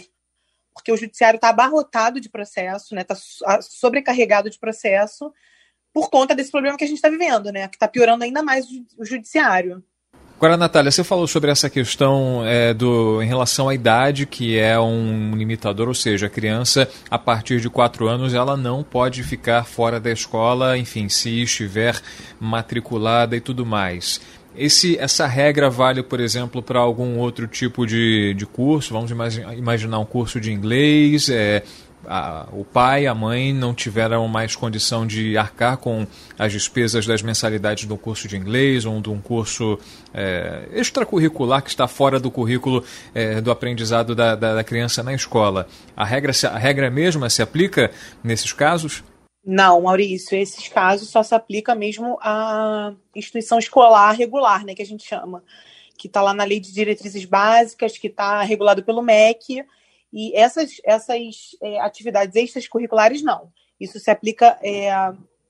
Porque 0.73 0.91
o 0.91 0.97
judiciário 0.97 1.37
está 1.37 1.49
abarrotado 1.49 2.19
de 2.19 2.29
processo, 2.29 2.93
está 2.93 2.95
né, 2.95 3.03
tá 3.03 3.61
sobrecarregado 3.61 4.49
de 4.49 4.59
processo, 4.59 5.33
por 5.93 6.09
conta 6.09 6.35
desse 6.35 6.51
problema 6.51 6.77
que 6.77 6.83
a 6.83 6.87
gente 6.87 6.97
está 6.97 7.07
vivendo, 7.07 7.49
né? 7.53 7.69
Que 7.69 7.77
está 7.77 7.87
piorando 7.87 8.25
ainda 8.25 8.43
mais 8.43 8.67
o 8.97 9.05
judiciário. 9.05 9.81
Agora, 10.37 10.57
Natália, 10.57 10.91
você 10.91 11.01
falou 11.01 11.27
sobre 11.27 11.49
essa 11.49 11.69
questão 11.69 12.45
é, 12.45 12.73
do, 12.73 13.21
em 13.21 13.25
relação 13.25 13.69
à 13.69 13.73
idade, 13.73 14.25
que 14.25 14.59
é 14.59 14.77
um 14.77 15.33
limitador, 15.33 15.87
ou 15.87 15.93
seja, 15.93 16.25
a 16.25 16.29
criança, 16.29 16.89
a 17.09 17.17
partir 17.17 17.61
de 17.61 17.69
4 17.69 18.05
anos, 18.05 18.33
ela 18.33 18.57
não 18.57 18.83
pode 18.83 19.23
ficar 19.23 19.63
fora 19.63 19.97
da 19.97 20.11
escola, 20.11 20.77
enfim, 20.77 21.07
se 21.07 21.41
estiver 21.41 21.97
matriculada 22.37 23.37
e 23.37 23.39
tudo 23.39 23.65
mais. 23.65 24.19
Esse, 24.57 24.97
essa 24.97 25.25
regra 25.25 25.69
vale, 25.69 26.03
por 26.03 26.19
exemplo, 26.19 26.61
para 26.61 26.79
algum 26.79 27.17
outro 27.17 27.47
tipo 27.47 27.85
de, 27.85 28.33
de 28.33 28.45
curso? 28.45 28.93
Vamos 28.93 29.11
imaginar 29.57 29.99
um 29.99 30.05
curso 30.05 30.39
de 30.39 30.51
inglês, 30.51 31.29
é, 31.29 31.63
a, 32.07 32.47
o 32.51 32.63
pai, 32.63 33.07
a 33.07 33.13
mãe 33.13 33.53
não 33.53 33.73
tiveram 33.73 34.27
mais 34.27 34.55
condição 34.55 35.05
de 35.05 35.37
arcar 35.37 35.77
com 35.77 36.05
as 36.37 36.51
despesas 36.51 37.05
das 37.05 37.21
mensalidades 37.21 37.85
do 37.85 37.97
curso 37.97 38.27
de 38.27 38.37
inglês 38.37 38.85
ou 38.85 38.99
de 39.01 39.09
um 39.09 39.19
curso 39.19 39.79
é, 40.13 40.67
extracurricular 40.73 41.63
que 41.63 41.69
está 41.69 41.87
fora 41.87 42.19
do 42.19 42.31
currículo 42.31 42.83
é, 43.13 43.41
do 43.41 43.51
aprendizado 43.51 44.15
da, 44.15 44.35
da, 44.35 44.55
da, 44.55 44.63
criança 44.63 45.03
na 45.03 45.13
escola. 45.13 45.67
A 45.95 46.05
regra, 46.05 46.31
a 46.51 46.57
regra 46.57 46.89
mesma 46.89 47.29
se 47.29 47.41
aplica 47.41 47.91
nesses 48.23 48.53
casos? 48.53 49.03
Não, 49.45 49.81
Maurício, 49.81 50.37
esses 50.37 50.67
casos 50.67 51.09
só 51.09 51.21
se 51.21 51.35
aplica 51.35 51.75
mesmo 51.75 52.17
à 52.21 52.93
instituição 53.15 53.59
escolar 53.59 54.13
regular, 54.13 54.65
né, 54.65 54.73
que 54.73 54.81
a 54.81 54.85
gente 54.85 55.07
chama, 55.07 55.43
que 55.97 56.07
está 56.07 56.21
lá 56.21 56.33
na 56.33 56.43
lei 56.43 56.59
de 56.59 56.73
diretrizes 56.73 57.25
básicas, 57.25 57.97
que 57.97 58.07
está 58.07 58.41
regulado 58.41 58.83
pelo 58.83 59.03
MEC, 59.03 59.63
e 60.11 60.35
essas, 60.35 60.77
essas 60.83 61.55
é, 61.61 61.79
atividades 61.79 62.35
extracurriculares, 62.35 63.21
não. 63.21 63.51
Isso 63.79 63.99
se 63.99 64.09
aplica 64.09 64.57
é, 64.63 64.89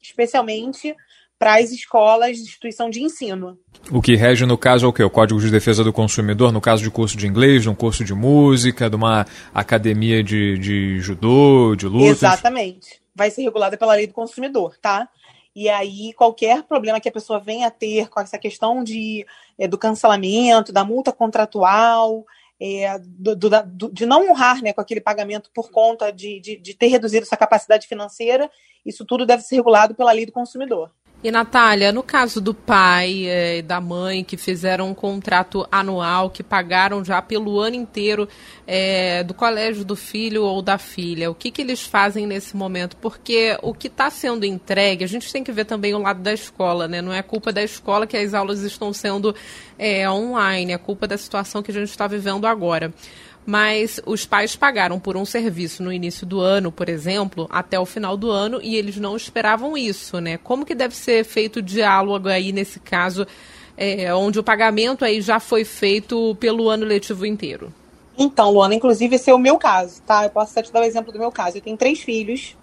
especialmente 0.02 0.96
para 1.38 1.56
as 1.58 1.72
escolas 1.72 2.38
de 2.38 2.44
instituição 2.44 2.90
de 2.90 3.02
ensino. 3.02 3.58
O 3.92 4.02
que 4.02 4.16
rege, 4.16 4.46
no 4.46 4.58
caso, 4.58 4.86
é 4.86 4.90
o 4.90 4.94
quê? 4.94 5.04
O 5.04 5.10
Código 5.10 5.40
de 5.40 5.52
Defesa 5.52 5.84
do 5.84 5.92
Consumidor, 5.92 6.52
no 6.52 6.62
caso 6.62 6.82
de 6.82 6.90
curso 6.90 7.18
de 7.18 7.28
inglês, 7.28 7.64
de 7.64 7.70
um 7.70 7.76
curso 7.76 8.04
de 8.04 8.14
música, 8.14 8.90
de 8.90 8.96
uma 8.96 9.26
academia 9.54 10.24
de, 10.24 10.58
de 10.58 11.00
judô, 11.00 11.76
de 11.76 11.88
luta? 11.88 12.06
Exatamente. 12.06 13.02
Vai 13.14 13.30
ser 13.30 13.44
regulada 13.44 13.78
pela 13.78 13.96
lei 13.96 14.08
do 14.08 14.14
consumidor, 14.14 14.78
tá? 14.82 15.10
E 15.56 15.70
aí, 15.70 16.12
qualquer 16.14 16.64
problema 16.64 17.00
que 17.00 17.08
a 17.08 17.12
pessoa 17.12 17.40
venha 17.40 17.68
a 17.68 17.72
ter 17.72 18.10
com 18.10 18.20
essa 18.20 18.38
questão 18.38 18.84
de, 18.84 19.26
é, 19.58 19.68
do 19.68 19.78
cancelamento, 19.78 20.74
da 20.74 20.84
multa 20.84 21.14
contratual, 21.14 22.26
é, 22.62 22.98
do, 23.00 23.36
do, 23.36 23.50
do, 23.66 23.92
de 23.92 24.06
não 24.06 24.30
honrar 24.30 24.62
né, 24.62 24.74
com 24.74 24.82
aquele 24.82 25.02
pagamento 25.02 25.50
por 25.54 25.70
conta 25.72 26.12
de, 26.12 26.40
de, 26.40 26.56
de 26.58 26.74
ter 26.74 26.88
reduzido 26.88 27.26
sua 27.26 27.38
capacidade 27.38 27.88
financeira, 27.88 28.50
isso 28.86 29.06
tudo 29.06 29.26
deve 29.26 29.44
ser 29.44 29.56
regulado 29.56 29.96
pela 29.96 30.12
lei 30.12 30.26
do 30.26 30.32
consumidor. 30.32 30.92
E 31.26 31.32
Natália, 31.32 31.92
no 31.92 32.04
caso 32.04 32.40
do 32.40 32.54
pai 32.54 33.28
é, 33.28 33.58
e 33.58 33.62
da 33.64 33.82
mãe 33.82 34.24
que 34.24 34.38
fizeram 34.38 34.92
um 34.92 34.94
contrato 34.94 35.68
anual, 35.72 36.30
que 36.30 36.44
pagaram 36.44 37.04
já 37.04 37.20
pelo 37.20 37.60
ano 37.60 37.76
inteiro 37.76 38.30
é, 38.68 39.24
do 39.24 39.34
colégio 39.34 39.84
do 39.84 39.96
filho 39.96 40.44
ou 40.44 40.62
da 40.62 40.78
filha, 40.78 41.32
o 41.32 41.34
que, 41.34 41.50
que 41.50 41.64
eles 41.64 41.82
fazem 41.82 42.28
nesse 42.28 42.56
momento? 42.56 42.96
Porque 42.98 43.58
o 43.64 43.74
que 43.74 43.88
está 43.88 44.12
sendo 44.12 44.46
entregue, 44.46 45.04
a 45.04 45.08
gente 45.08 45.34
tem 45.34 45.44
que 45.44 45.52
ver 45.52 45.66
também 45.66 45.96
o 45.96 46.00
lado 46.00 46.22
da 46.22 46.32
escola, 46.32 46.88
né? 46.88 47.02
Não 47.02 47.12
é 47.12 47.24
culpa 47.24 47.52
da 47.52 47.64
escola 47.64 48.06
que 48.06 48.16
as 48.16 48.36
aulas 48.36 48.62
estão 48.62 48.94
sendo 48.94 49.34
é, 49.80 50.08
online, 50.08 50.74
é 50.74 50.78
culpa 50.78 51.08
da 51.08 51.18
situação 51.18 51.64
que 51.64 51.72
a 51.72 51.74
gente 51.74 51.90
está 51.90 52.06
vivendo 52.06 52.46
agora 52.46 52.94
mas 53.46 54.02
os 54.06 54.26
pais 54.26 54.56
pagaram 54.56 55.00
por 55.00 55.16
um 55.16 55.24
serviço 55.24 55.84
no 55.84 55.94
início 55.94 56.26
do 56.26 56.40
ano, 56.40 56.72
por 56.72 56.90
exemplo, 56.90 57.48
até 57.52 57.80
o 57.80 57.86
final 57.86 58.18
do 58.18 58.32
ano, 58.32 58.60
e 58.62 58.76
eles 58.76 58.98
não 58.98 59.16
esperavam 59.16 59.78
isso, 59.78 60.20
né? 60.20 60.38
Como 60.38 60.66
que 60.66 60.74
deve 60.74 60.96
ser 60.96 61.24
feito 61.24 61.58
o 61.58 61.62
diálogo 61.62 62.28
aí 62.28 62.52
nesse 62.52 62.80
caso, 62.80 63.28
é, 63.78 64.14
onde 64.16 64.40
o 64.40 64.44
pagamento 64.44 65.06
aí 65.06 65.22
já 65.22 65.40
foi 65.40 65.64
feito 65.64 66.36
pelo 66.40 66.70
ano 66.70 66.86
letivo 66.86 67.26
inteiro? 67.26 67.72
Então, 68.18 68.50
Luana, 68.50 68.74
inclusive 68.74 69.16
esse 69.16 69.30
é 69.30 69.34
o 69.34 69.40
meu 69.40 69.58
caso, 69.58 70.02
tá? 70.02 70.24
Eu 70.24 70.30
posso 70.30 70.52
até 70.52 70.64
te 70.64 70.72
dar 70.72 70.82
o 70.82 70.86
exemplo 70.86 71.12
do 71.12 71.20
meu 71.20 71.32
caso. 71.32 71.58
Eu 71.58 71.62
tenho 71.62 71.78
três 71.78 72.00
filhos. 72.00 72.56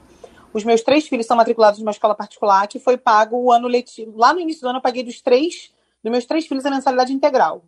Os 0.52 0.64
meus 0.64 0.82
três 0.82 1.06
filhos 1.06 1.26
são 1.26 1.36
matriculados 1.36 1.78
numa 1.78 1.90
escola 1.90 2.14
particular 2.14 2.66
que 2.66 2.78
foi 2.78 2.96
pago 2.96 3.36
o 3.36 3.52
ano 3.52 3.68
letivo. 3.68 4.16
Lá 4.16 4.34
no 4.34 4.40
início 4.40 4.62
do 4.62 4.68
ano 4.68 4.78
eu 4.78 4.82
paguei 4.82 5.02
dos 5.02 5.20
três, 5.20 5.70
dos 6.02 6.10
meus 6.10 6.24
três 6.24 6.46
filhos 6.46 6.66
a 6.66 6.70
mensalidade 6.70 7.12
integral. 7.12 7.62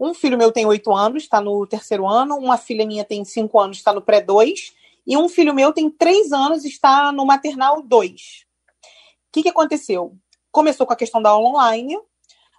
Um 0.00 0.12
filho 0.12 0.36
meu 0.36 0.52
tem 0.52 0.66
oito 0.66 0.94
anos, 0.94 1.24
está 1.24 1.40
no 1.40 1.66
terceiro 1.66 2.06
ano. 2.06 2.36
Uma 2.36 2.58
filha 2.58 2.86
minha 2.86 3.04
tem 3.04 3.24
cinco 3.24 3.58
anos, 3.58 3.78
está 3.78 3.92
no 3.92 4.02
pré-2. 4.02 4.72
E 5.06 5.16
um 5.16 5.28
filho 5.28 5.54
meu 5.54 5.72
tem 5.72 5.88
três 5.88 6.32
anos, 6.32 6.64
está 6.64 7.12
no 7.12 7.24
maternal 7.24 7.80
2. 7.82 8.12
O 8.12 9.32
que, 9.32 9.42
que 9.42 9.48
aconteceu? 9.48 10.16
Começou 10.50 10.86
com 10.86 10.92
a 10.92 10.96
questão 10.96 11.22
da 11.22 11.30
aula 11.30 11.48
online. 11.48 11.96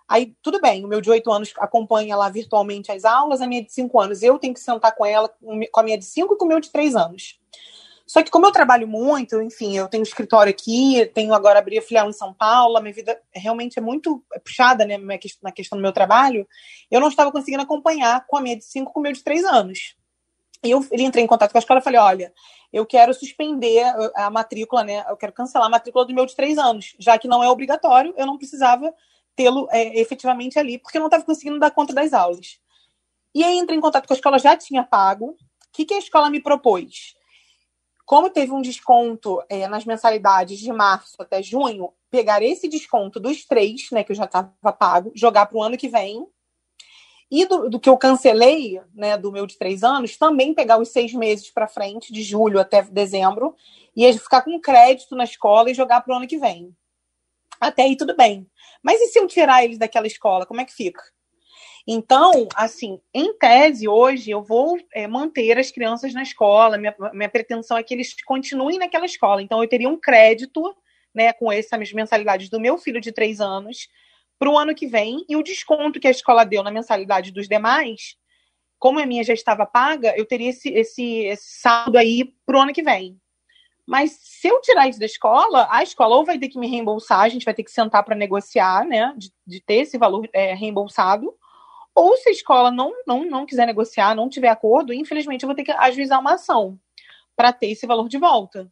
Aí, 0.08 0.34
tudo 0.42 0.62
bem, 0.62 0.86
o 0.86 0.88
meu 0.88 1.02
de 1.02 1.10
oito 1.10 1.30
anos 1.30 1.54
acompanha 1.58 2.16
lá 2.16 2.30
virtualmente 2.30 2.92
as 2.92 3.04
aulas, 3.04 3.42
a 3.42 3.48
minha 3.48 3.62
de 3.62 3.74
cinco 3.74 4.00
anos 4.00 4.24
eu 4.24 4.40
tenho 4.40 4.54
que 4.54 4.60
sentar 4.62 4.96
com 4.96 5.06
ela, 5.06 5.28
com 5.28 5.80
a 5.80 5.84
minha 5.84 5.98
de 5.98 6.06
cinco 6.06 6.34
e 6.34 6.38
com 6.38 6.46
o 6.46 6.48
meu 6.48 6.62
de 6.62 6.72
três 6.72 6.96
anos. 6.96 7.37
Só 8.08 8.24
que 8.24 8.32
como 8.32 8.46
eu 8.46 8.54
trabalho 8.54 8.88
muito, 8.88 9.42
enfim, 9.42 9.78
eu 9.78 9.90
tenho 9.90 10.02
escritório 10.02 10.50
aqui, 10.50 11.06
tenho 11.14 11.34
agora 11.34 11.60
abrir 11.60 11.82
filial 11.82 12.10
em 12.10 12.14
São 12.14 12.34
Paulo, 12.34 12.78
a 12.78 12.82
minha 12.82 12.94
vida 12.94 13.22
realmente 13.36 13.78
é 13.78 13.82
muito 13.82 14.24
puxada 14.46 14.86
né, 14.86 14.98
na 15.44 15.52
questão 15.52 15.78
do 15.78 15.82
meu 15.82 15.92
trabalho, 15.92 16.48
eu 16.90 17.02
não 17.02 17.10
estava 17.10 17.34
conseguindo 17.34 17.64
acompanhar 17.64 18.26
com 18.26 18.38
a 18.38 18.42
minha 18.42 18.56
de 18.56 18.64
5 18.64 18.94
com 18.94 19.02
o 19.02 19.04
meu 19.04 19.12
de 19.12 19.22
3 19.22 19.44
anos. 19.44 19.98
E 20.64 20.72
eu 20.72 20.88
entrei 20.94 21.22
em 21.22 21.28
contato 21.28 21.52
com 21.52 21.58
a 21.58 21.60
escola 21.60 21.82
e 21.82 21.84
falei, 21.84 22.00
olha, 22.00 22.34
eu 22.72 22.86
quero 22.86 23.14
suspender 23.14 23.84
a 24.16 24.30
matrícula, 24.30 24.86
né? 24.86 25.06
Eu 25.10 25.18
quero 25.18 25.34
cancelar 25.34 25.68
a 25.68 25.70
matrícula 25.70 26.06
do 26.06 26.14
meu 26.14 26.26
de 26.26 26.36
3 26.36 26.58
anos, 26.58 26.96
já 26.98 27.18
que 27.18 27.28
não 27.28 27.44
é 27.44 27.50
obrigatório, 27.50 28.14
eu 28.16 28.26
não 28.26 28.38
precisava 28.38 28.94
tê-lo 29.36 29.68
é, 29.70 30.00
efetivamente 30.00 30.58
ali, 30.58 30.80
porque 30.80 30.98
eu 30.98 31.02
não 31.02 31.08
estava 31.08 31.26
conseguindo 31.26 31.60
dar 31.60 31.72
conta 31.72 31.94
das 31.94 32.14
aulas. 32.14 32.58
E 33.36 33.44
aí 33.44 33.58
entrei 33.58 33.78
em 33.78 33.82
contato 33.82 34.08
com 34.08 34.14
a 34.14 34.16
escola, 34.16 34.40
já 34.40 34.56
tinha 34.56 34.82
pago. 34.82 35.32
O 35.32 35.36
que, 35.74 35.86
que 35.86 35.94
a 35.94 36.00
escola 36.00 36.30
me 36.30 36.42
propôs? 36.42 37.17
Como 38.08 38.30
teve 38.30 38.54
um 38.54 38.62
desconto 38.62 39.44
é, 39.50 39.68
nas 39.68 39.84
mensalidades 39.84 40.60
de 40.60 40.72
março 40.72 41.18
até 41.20 41.44
junho, 41.44 41.92
pegar 42.10 42.42
esse 42.42 42.70
desconto 42.70 43.20
dos 43.20 43.44
três, 43.44 43.92
né, 43.92 44.02
que 44.02 44.14
eu 44.14 44.16
já 44.16 44.24
estava 44.24 44.72
pago, 44.72 45.12
jogar 45.14 45.46
para 45.46 45.58
o 45.58 45.62
ano 45.62 45.76
que 45.76 45.90
vem. 45.90 46.26
E 47.30 47.46
do, 47.46 47.70
do, 47.70 47.78
que 47.78 47.90
eu 47.90 47.98
cancelei, 47.98 48.80
né, 48.96 49.18
do 49.18 49.30
meu 49.30 49.46
de 49.46 49.58
três 49.58 49.84
anos, 49.84 50.16
também 50.16 50.54
pegar 50.54 50.80
os 50.80 50.88
seis 50.88 51.14
meses 51.14 51.52
para 51.52 51.68
frente, 51.68 52.14
de 52.14 52.24
julho 52.24 52.62
até 52.62 52.82
dezembro, 52.82 53.54
e 53.94 54.14
ficar 54.14 54.42
com 54.42 54.58
crédito 54.58 55.14
na 55.14 55.26
escola 55.26 55.70
e 55.70 55.74
jogar 55.74 56.00
para 56.00 56.14
o 56.14 56.18
ano 56.18 56.28
que 56.28 56.38
vem. 56.38 56.74
Até 57.60 57.82
aí 57.82 57.98
tudo 57.98 58.16
bem. 58.16 58.50
Mas 58.82 59.02
e 59.02 59.08
se 59.08 59.20
eu 59.20 59.28
tirar 59.28 59.66
eles 59.66 59.78
daquela 59.78 60.08
escola, 60.08 60.46
como 60.46 60.62
é 60.62 60.66
que 60.66 60.74
fica? 60.74 61.04
Então, 61.90 62.50
assim, 62.54 63.00
em 63.14 63.34
tese, 63.38 63.88
hoje 63.88 64.30
eu 64.30 64.44
vou 64.44 64.78
é, 64.94 65.08
manter 65.08 65.58
as 65.58 65.72
crianças 65.72 66.14
na 66.14 66.22
escola, 66.22 66.78
minha, 66.78 66.94
minha 67.14 67.30
pretensão 67.30 67.78
é 67.78 67.84
que 67.84 67.94
eles 67.94 68.14
continuem 68.26 68.78
naquela 68.78 69.06
escola. 69.06 69.42
Então, 69.42 69.64
eu 69.64 69.70
teria 69.70 69.88
um 69.88 69.98
crédito 69.98 70.76
né, 71.16 71.32
com 71.32 71.50
essas 71.50 71.94
mensalidades 71.94 72.50
do 72.50 72.60
meu 72.60 72.78
filho 72.78 73.00
de 73.00 73.14
três 73.14 73.40
anos 73.40 73.88
para 74.38 74.50
o 74.50 74.58
ano 74.58 74.76
que 74.76 74.86
vem, 74.86 75.26
e 75.28 75.36
o 75.36 75.42
desconto 75.42 76.00
que 76.00 76.08
a 76.08 76.12
escola 76.12 76.44
deu 76.44 76.62
na 76.62 76.70
mensalidade 76.70 77.32
dos 77.32 77.48
demais, 77.48 78.16
como 78.78 79.00
a 79.00 79.06
minha 79.06 79.24
já 79.24 79.34
estava 79.34 79.66
paga, 79.66 80.14
eu 80.16 80.26
teria 80.26 80.50
esse, 80.50 80.70
esse, 80.70 81.24
esse 81.24 81.60
saldo 81.60 81.98
aí 81.98 82.34
para 82.46 82.58
o 82.58 82.62
ano 82.62 82.74
que 82.74 82.84
vem. 82.84 83.20
Mas 83.88 84.12
se 84.22 84.48
eu 84.48 84.62
tirar 84.62 84.88
isso 84.88 85.00
da 85.00 85.06
escola, 85.06 85.68
a 85.72 85.82
escola 85.82 86.18
ou 86.18 86.26
vai 86.26 86.38
ter 86.38 86.50
que 86.50 86.60
me 86.60 86.68
reembolsar, 86.68 87.22
a 87.22 87.30
gente 87.30 87.46
vai 87.46 87.54
ter 87.54 87.64
que 87.64 87.72
sentar 87.72 88.04
para 88.04 88.16
negociar, 88.16 88.86
né, 88.86 89.14
de, 89.18 89.32
de, 89.46 89.62
ter 89.62 89.76
esse 89.76 89.98
valor 89.98 90.30
é, 90.34 90.54
reembolsado, 90.54 91.34
ou 91.98 92.16
se 92.16 92.30
a 92.30 92.32
escola 92.32 92.70
não, 92.70 92.94
não, 93.08 93.26
não 93.26 93.44
quiser 93.44 93.66
negociar, 93.66 94.14
não 94.14 94.30
tiver 94.30 94.50
acordo, 94.50 94.94
infelizmente 94.94 95.42
eu 95.42 95.48
vou 95.48 95.56
ter 95.56 95.64
que 95.64 95.72
ajuizar 95.72 96.20
uma 96.20 96.36
ação 96.36 96.80
para 97.36 97.52
ter 97.52 97.72
esse 97.72 97.88
valor 97.88 98.08
de 98.08 98.20
volta. 98.20 98.72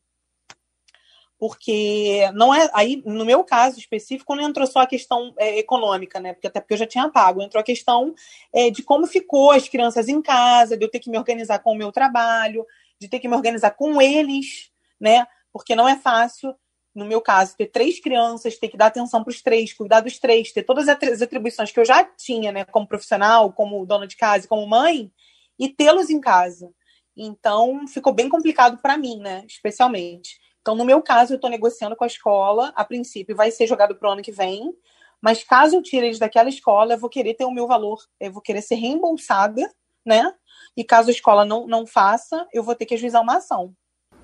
Porque 1.40 2.30
não 2.36 2.54
é. 2.54 2.70
Aí, 2.72 3.02
no 3.04 3.26
meu 3.26 3.44
caso 3.44 3.80
específico, 3.80 4.36
não 4.36 4.48
entrou 4.48 4.68
só 4.68 4.82
a 4.82 4.88
questão 4.88 5.34
é, 5.38 5.58
econômica, 5.58 6.20
né? 6.20 6.34
Porque 6.34 6.48
até 6.48 6.62
porque 6.62 6.76
eu 6.76 6.78
já 6.78 6.86
tinha 6.86 7.10
pago, 7.10 7.42
entrou 7.42 7.60
a 7.60 7.66
questão 7.66 8.14
é, 8.54 8.70
de 8.70 8.84
como 8.84 9.08
ficou 9.08 9.52
as 9.52 9.68
crianças 9.68 10.08
em 10.08 10.22
casa, 10.22 10.78
de 10.78 10.86
eu 10.86 10.90
ter 10.90 11.00
que 11.00 11.10
me 11.10 11.18
organizar 11.18 11.60
com 11.60 11.72
o 11.72 11.76
meu 11.76 11.92
trabalho, 11.92 12.64
de 13.02 13.10
ter 13.10 13.20
que 13.20 13.28
me 13.28 13.36
organizar 13.36 13.72
com 13.72 14.00
eles, 14.00 14.72
né? 15.00 15.26
Porque 15.52 15.76
não 15.76 15.90
é 15.90 15.98
fácil 15.98 16.56
no 16.96 17.06
meu 17.06 17.20
caso, 17.20 17.58
ter 17.58 17.68
três 17.68 18.00
crianças, 18.00 18.58
ter 18.58 18.70
que 18.70 18.78
dar 18.78 18.88
atenção 18.88 19.22
para 19.22 19.32
os 19.32 19.42
três, 19.42 19.74
cuidar 19.74 20.00
dos 20.00 20.18
três, 20.18 20.54
ter 20.54 20.64
todas 20.64 20.88
as 20.88 21.22
atribuições 21.22 21.72
que 21.72 21.80
eu 21.80 21.86
já 21.86 22.04
tinha, 22.04 22.52
né, 22.52 22.64
como 22.64 22.88
profissional, 22.88 23.52
como 23.52 23.86
dona 23.86 24.08
de 24.08 24.16
casa 24.16 24.48
como 24.48 24.66
mãe, 24.66 25.12
e 25.60 25.68
tê-los 25.70 26.10
em 26.10 26.22
casa. 26.22 26.72
Então, 27.16 27.86
ficou 27.88 28.14
bem 28.14 28.30
complicado 28.30 28.82
para 28.82 28.98
mim, 28.98 29.20
né, 29.20 29.44
especialmente. 29.46 30.40
Então, 30.62 30.74
no 30.74 30.86
meu 30.86 31.02
caso, 31.02 31.34
eu 31.34 31.36
estou 31.36 31.50
negociando 31.50 31.96
com 31.96 32.06
a 32.06 32.08
escola, 32.08 32.74
a 32.76 32.86
princípio 32.86 33.36
vai 33.36 33.52
ser 33.52 33.68
jogado 33.68 33.96
para 33.96 34.10
o 34.10 34.12
ano 34.14 34.22
que 34.22 34.32
vem, 34.32 34.74
mas 35.22 35.44
caso 35.44 35.76
eu 35.76 35.82
tire 35.82 36.08
eles 36.08 36.20
daquela 36.20 36.50
escola, 36.50 36.94
eu 36.94 37.00
vou 37.00 37.10
querer 37.10 37.34
ter 37.34 37.46
o 37.46 37.52
meu 37.52 37.68
valor, 37.68 38.00
eu 38.20 38.32
vou 38.32 38.42
querer 38.42 38.62
ser 38.62 38.76
reembolsada, 38.76 39.70
né? 40.06 40.34
E 40.78 40.84
caso 40.84 41.10
a 41.10 41.12
escola 41.12 41.46
não, 41.46 41.68
não 41.68 41.86
faça, 41.86 42.48
eu 42.54 42.64
vou 42.64 42.76
ter 42.76 42.86
que 42.86 42.94
ajuizar 42.96 43.22
uma 43.22 43.38
ação. 43.38 43.76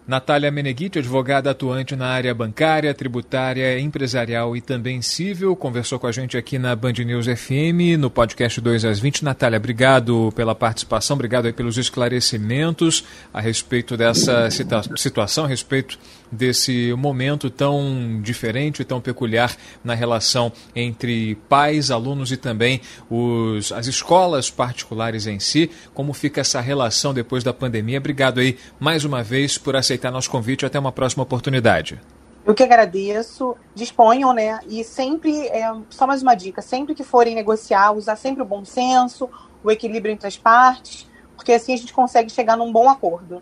Natália 0.07 0.51
Meneghiti, 0.51 0.99
advogada 0.99 1.51
atuante 1.51 1.95
na 1.95 2.07
área 2.07 2.33
bancária, 2.33 2.93
tributária, 2.93 3.79
empresarial 3.79 4.57
e 4.57 4.61
também 4.61 5.01
civil, 5.01 5.55
conversou 5.55 5.99
com 5.99 6.07
a 6.07 6.11
gente 6.11 6.37
aqui 6.37 6.57
na 6.57 6.75
Band 6.75 6.93
News 6.93 7.27
FM, 7.27 7.99
no 7.99 8.09
podcast 8.09 8.59
2 8.59 8.85
às 8.85 8.99
20. 8.99 9.23
Natália, 9.23 9.57
obrigado 9.57 10.31
pela 10.35 10.55
participação, 10.55 11.15
obrigado 11.15 11.53
pelos 11.53 11.77
esclarecimentos 11.77 13.03
a 13.33 13.39
respeito 13.39 13.95
dessa 13.95 14.49
situação, 14.95 15.45
a 15.45 15.47
respeito 15.47 15.99
desse 16.31 16.93
momento 16.93 17.49
tão 17.49 18.19
diferente 18.21 18.81
e 18.81 18.85
tão 18.85 19.01
peculiar 19.01 19.55
na 19.83 19.93
relação 19.93 20.51
entre 20.75 21.35
pais, 21.49 21.91
alunos 21.91 22.31
e 22.31 22.37
também 22.37 22.81
os, 23.09 23.71
as 23.71 23.87
escolas 23.87 24.49
particulares 24.49 25.27
em 25.27 25.39
si. 25.39 25.69
Como 25.93 26.13
fica 26.13 26.41
essa 26.41 26.61
relação 26.61 27.13
depois 27.13 27.43
da 27.43 27.53
pandemia? 27.53 27.97
Obrigado 27.97 28.39
aí 28.39 28.57
mais 28.79 29.03
uma 29.03 29.21
vez 29.21 29.57
por 29.57 29.75
aceitar 29.75 30.11
nosso 30.11 30.29
convite. 30.29 30.65
Até 30.65 30.79
uma 30.79 30.91
próxima 30.91 31.23
oportunidade. 31.23 31.99
Eu 32.45 32.55
que 32.55 32.63
agradeço. 32.63 33.55
Disponham, 33.75 34.33
né? 34.33 34.59
E 34.67 34.83
sempre, 34.83 35.47
é, 35.47 35.71
só 35.89 36.07
mais 36.07 36.21
uma 36.21 36.33
dica: 36.33 36.61
sempre 36.61 36.95
que 36.95 37.03
forem 37.03 37.35
negociar, 37.35 37.91
usar 37.91 38.15
sempre 38.15 38.41
o 38.41 38.45
bom 38.45 38.65
senso, 38.65 39.29
o 39.63 39.69
equilíbrio 39.69 40.11
entre 40.11 40.27
as 40.27 40.37
partes, 40.37 41.07
porque 41.35 41.51
assim 41.51 41.73
a 41.73 41.77
gente 41.77 41.93
consegue 41.93 42.31
chegar 42.31 42.57
num 42.57 42.71
bom 42.71 42.89
acordo. 42.89 43.41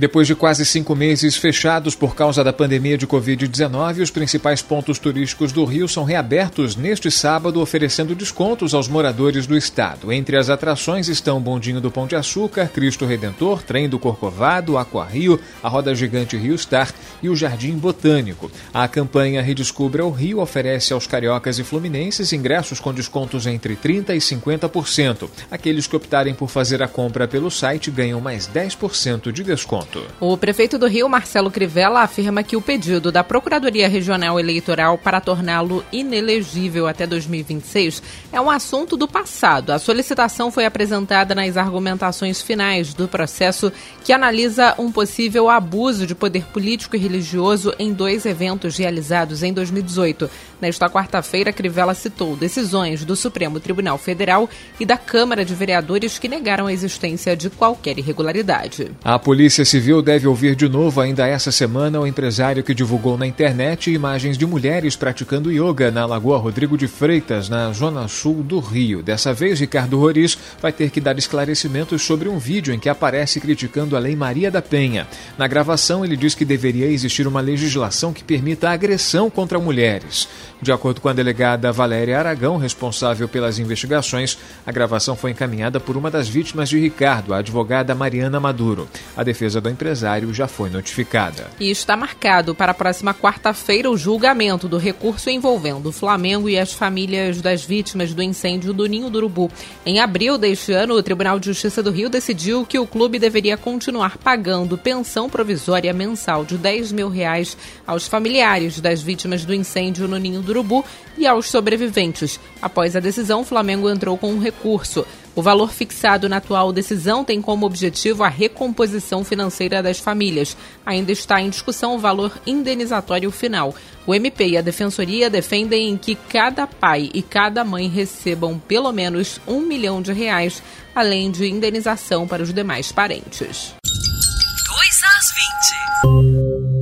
Depois 0.00 0.26
de 0.26 0.34
quase 0.34 0.64
cinco 0.64 0.96
meses 0.96 1.36
fechados 1.36 1.94
por 1.94 2.14
causa 2.14 2.42
da 2.42 2.54
pandemia 2.54 2.96
de 2.96 3.06
Covid-19, 3.06 4.00
os 4.00 4.10
principais 4.10 4.62
pontos 4.62 4.98
turísticos 4.98 5.52
do 5.52 5.62
Rio 5.66 5.86
são 5.86 6.04
reabertos 6.04 6.74
neste 6.74 7.10
sábado, 7.10 7.60
oferecendo 7.60 8.14
descontos 8.14 8.72
aos 8.72 8.88
moradores 8.88 9.46
do 9.46 9.54
estado. 9.54 10.10
Entre 10.10 10.38
as 10.38 10.48
atrações 10.48 11.08
estão 11.08 11.38
Bondinho 11.38 11.82
do 11.82 11.90
Pão 11.90 12.06
de 12.06 12.16
Açúcar, 12.16 12.68
Cristo 12.68 13.04
Redentor, 13.04 13.62
Trem 13.62 13.90
do 13.90 13.98
Corcovado, 13.98 14.78
Aqua 14.78 15.04
Rio, 15.04 15.38
a 15.62 15.68
Roda 15.68 15.94
Gigante 15.94 16.34
Rio 16.34 16.56
Star 16.56 16.94
e 17.22 17.28
o 17.28 17.36
Jardim 17.36 17.76
Botânico. 17.76 18.50
A 18.72 18.88
campanha 18.88 19.42
Redescubra 19.42 20.06
o 20.06 20.10
Rio 20.10 20.40
oferece 20.40 20.94
aos 20.94 21.06
cariocas 21.06 21.58
e 21.58 21.62
fluminenses 21.62 22.32
ingressos 22.32 22.80
com 22.80 22.94
descontos 22.94 23.46
entre 23.46 23.76
30% 23.76 24.14
e 24.14 24.16
50%. 24.16 25.28
Aqueles 25.50 25.86
que 25.86 25.96
optarem 25.96 26.32
por 26.32 26.48
fazer 26.48 26.82
a 26.82 26.88
compra 26.88 27.28
pelo 27.28 27.50
site 27.50 27.90
ganham 27.90 28.18
mais 28.18 28.48
10% 28.48 29.30
de 29.30 29.44
desconto. 29.44 29.89
O 30.20 30.36
prefeito 30.36 30.78
do 30.78 30.86
Rio, 30.86 31.08
Marcelo 31.08 31.50
Crivella, 31.50 32.02
afirma 32.02 32.42
que 32.42 32.56
o 32.56 32.62
pedido 32.62 33.10
da 33.10 33.24
Procuradoria 33.24 33.88
Regional 33.88 34.38
Eleitoral 34.38 34.96
para 34.98 35.20
torná-lo 35.20 35.84
inelegível 35.92 36.86
até 36.86 37.06
2026 37.06 38.02
é 38.32 38.40
um 38.40 38.50
assunto 38.50 38.96
do 38.96 39.08
passado. 39.08 39.70
A 39.70 39.78
solicitação 39.78 40.50
foi 40.50 40.64
apresentada 40.64 41.34
nas 41.34 41.56
argumentações 41.56 42.40
finais 42.42 42.94
do 42.94 43.08
processo 43.08 43.72
que 44.04 44.12
analisa 44.12 44.74
um 44.78 44.92
possível 44.92 45.48
abuso 45.48 46.06
de 46.06 46.14
poder 46.14 46.44
político 46.46 46.96
e 46.96 46.98
religioso 46.98 47.74
em 47.78 47.92
dois 47.92 48.26
eventos 48.26 48.76
realizados 48.76 49.42
em 49.42 49.52
2018. 49.52 50.30
Nesta 50.60 50.90
quarta-feira, 50.90 51.52
Crivella 51.52 51.94
citou 51.94 52.36
decisões 52.36 53.04
do 53.04 53.16
Supremo 53.16 53.58
Tribunal 53.58 53.96
Federal 53.96 54.48
e 54.78 54.84
da 54.84 54.98
Câmara 54.98 55.44
de 55.44 55.54
Vereadores 55.54 56.18
que 56.18 56.28
negaram 56.28 56.66
a 56.66 56.72
existência 56.72 57.34
de 57.34 57.48
qualquer 57.48 57.98
irregularidade. 57.98 58.90
A 59.02 59.18
Polícia 59.18 59.64
Civil 59.64 60.02
deve 60.02 60.26
ouvir 60.26 60.54
de 60.54 60.68
novo 60.68 61.00
ainda 61.00 61.26
essa 61.26 61.50
semana 61.50 62.00
o 62.00 62.06
empresário 62.06 62.62
que 62.62 62.74
divulgou 62.74 63.16
na 63.16 63.26
internet 63.26 63.90
imagens 63.90 64.36
de 64.36 64.46
mulheres 64.46 64.96
praticando 64.96 65.50
yoga 65.50 65.90
na 65.90 66.04
Lagoa 66.04 66.36
Rodrigo 66.38 66.76
de 66.76 66.86
Freitas, 66.86 67.48
na 67.48 67.72
zona 67.72 68.06
sul 68.06 68.42
do 68.42 68.58
Rio. 68.58 69.02
Dessa 69.02 69.32
vez, 69.32 69.60
Ricardo 69.60 69.98
Roriz 69.98 70.36
vai 70.60 70.72
ter 70.72 70.90
que 70.90 71.00
dar 71.00 71.18
esclarecimentos 71.18 72.02
sobre 72.02 72.28
um 72.28 72.38
vídeo 72.38 72.74
em 72.74 72.78
que 72.78 72.88
aparece 72.88 73.40
criticando 73.40 73.96
a 73.96 73.98
Lei 73.98 74.14
Maria 74.14 74.50
da 74.50 74.60
Penha. 74.60 75.06
Na 75.38 75.46
gravação, 75.46 76.04
ele 76.04 76.16
diz 76.16 76.34
que 76.34 76.44
deveria 76.44 76.86
existir 76.86 77.26
uma 77.26 77.40
legislação 77.40 78.12
que 78.12 78.22
permita 78.22 78.68
agressão 78.68 79.30
contra 79.30 79.58
mulheres. 79.58 80.28
De 80.62 80.70
acordo 80.70 81.00
com 81.00 81.08
a 81.08 81.14
delegada 81.14 81.72
Valéria 81.72 82.18
Aragão, 82.18 82.58
responsável 82.58 83.26
pelas 83.26 83.58
investigações, 83.58 84.36
a 84.66 84.70
gravação 84.70 85.16
foi 85.16 85.30
encaminhada 85.30 85.80
por 85.80 85.96
uma 85.96 86.10
das 86.10 86.28
vítimas 86.28 86.68
de 86.68 86.78
Ricardo, 86.78 87.32
a 87.32 87.38
advogada 87.38 87.94
Mariana 87.94 88.38
Maduro. 88.38 88.86
A 89.16 89.22
defesa 89.22 89.58
do 89.58 89.70
empresário 89.70 90.34
já 90.34 90.46
foi 90.46 90.68
notificada. 90.68 91.46
E 91.58 91.70
está 91.70 91.96
marcado 91.96 92.54
para 92.54 92.72
a 92.72 92.74
próxima 92.74 93.14
quarta-feira 93.14 93.90
o 93.90 93.96
julgamento 93.96 94.68
do 94.68 94.76
recurso 94.76 95.30
envolvendo 95.30 95.88
o 95.88 95.92
Flamengo 95.92 96.46
e 96.46 96.58
as 96.58 96.74
famílias 96.74 97.40
das 97.40 97.64
vítimas 97.64 98.12
do 98.12 98.22
incêndio 98.22 98.74
do 98.74 98.84
Ninho 98.84 99.08
do 99.08 99.16
Urubu. 99.16 99.50
Em 99.86 99.98
abril 99.98 100.36
deste 100.36 100.72
ano, 100.72 100.92
o 100.92 101.02
Tribunal 101.02 101.40
de 101.40 101.46
Justiça 101.46 101.82
do 101.82 101.90
Rio 101.90 102.10
decidiu 102.10 102.66
que 102.66 102.78
o 102.78 102.86
clube 102.86 103.18
deveria 103.18 103.56
continuar 103.56 104.18
pagando 104.18 104.76
pensão 104.76 105.30
provisória 105.30 105.94
mensal 105.94 106.44
de 106.44 106.58
10 106.58 106.92
mil 106.92 107.08
reais 107.08 107.56
aos 107.86 108.06
familiares 108.06 108.78
das 108.78 109.00
vítimas 109.00 109.46
do 109.46 109.54
incêndio 109.54 110.06
no 110.06 110.18
Ninho 110.18 110.42
do 110.42 110.49
Urubu 110.50 110.84
e 111.16 111.26
aos 111.26 111.48
sobreviventes. 111.48 112.38
Após 112.60 112.94
a 112.94 113.00
decisão, 113.00 113.40
o 113.40 113.44
Flamengo 113.44 113.88
entrou 113.88 114.16
com 114.18 114.32
um 114.32 114.40
recurso. 114.40 115.06
O 115.34 115.42
valor 115.42 115.70
fixado 115.70 116.28
na 116.28 116.38
atual 116.38 116.72
decisão 116.72 117.24
tem 117.24 117.40
como 117.40 117.64
objetivo 117.64 118.24
a 118.24 118.28
recomposição 118.28 119.24
financeira 119.24 119.82
das 119.82 119.98
famílias. 119.98 120.56
Ainda 120.84 121.12
está 121.12 121.40
em 121.40 121.48
discussão 121.48 121.94
o 121.94 121.98
valor 121.98 122.32
indenizatório 122.46 123.30
final. 123.30 123.74
O 124.06 124.14
MP 124.14 124.48
e 124.48 124.56
a 124.56 124.60
Defensoria 124.62 125.30
defendem 125.30 125.96
que 125.96 126.14
cada 126.14 126.66
pai 126.66 127.10
e 127.14 127.22
cada 127.22 127.64
mãe 127.64 127.88
recebam 127.88 128.58
pelo 128.58 128.90
menos 128.92 129.40
um 129.46 129.60
milhão 129.60 130.02
de 130.02 130.12
reais, 130.12 130.62
além 130.94 131.30
de 131.30 131.46
indenização 131.46 132.26
para 132.26 132.42
os 132.42 132.52
demais 132.52 132.90
parentes. 132.90 133.74
2 133.82 135.02
às 135.04 136.64
20. 136.66 136.79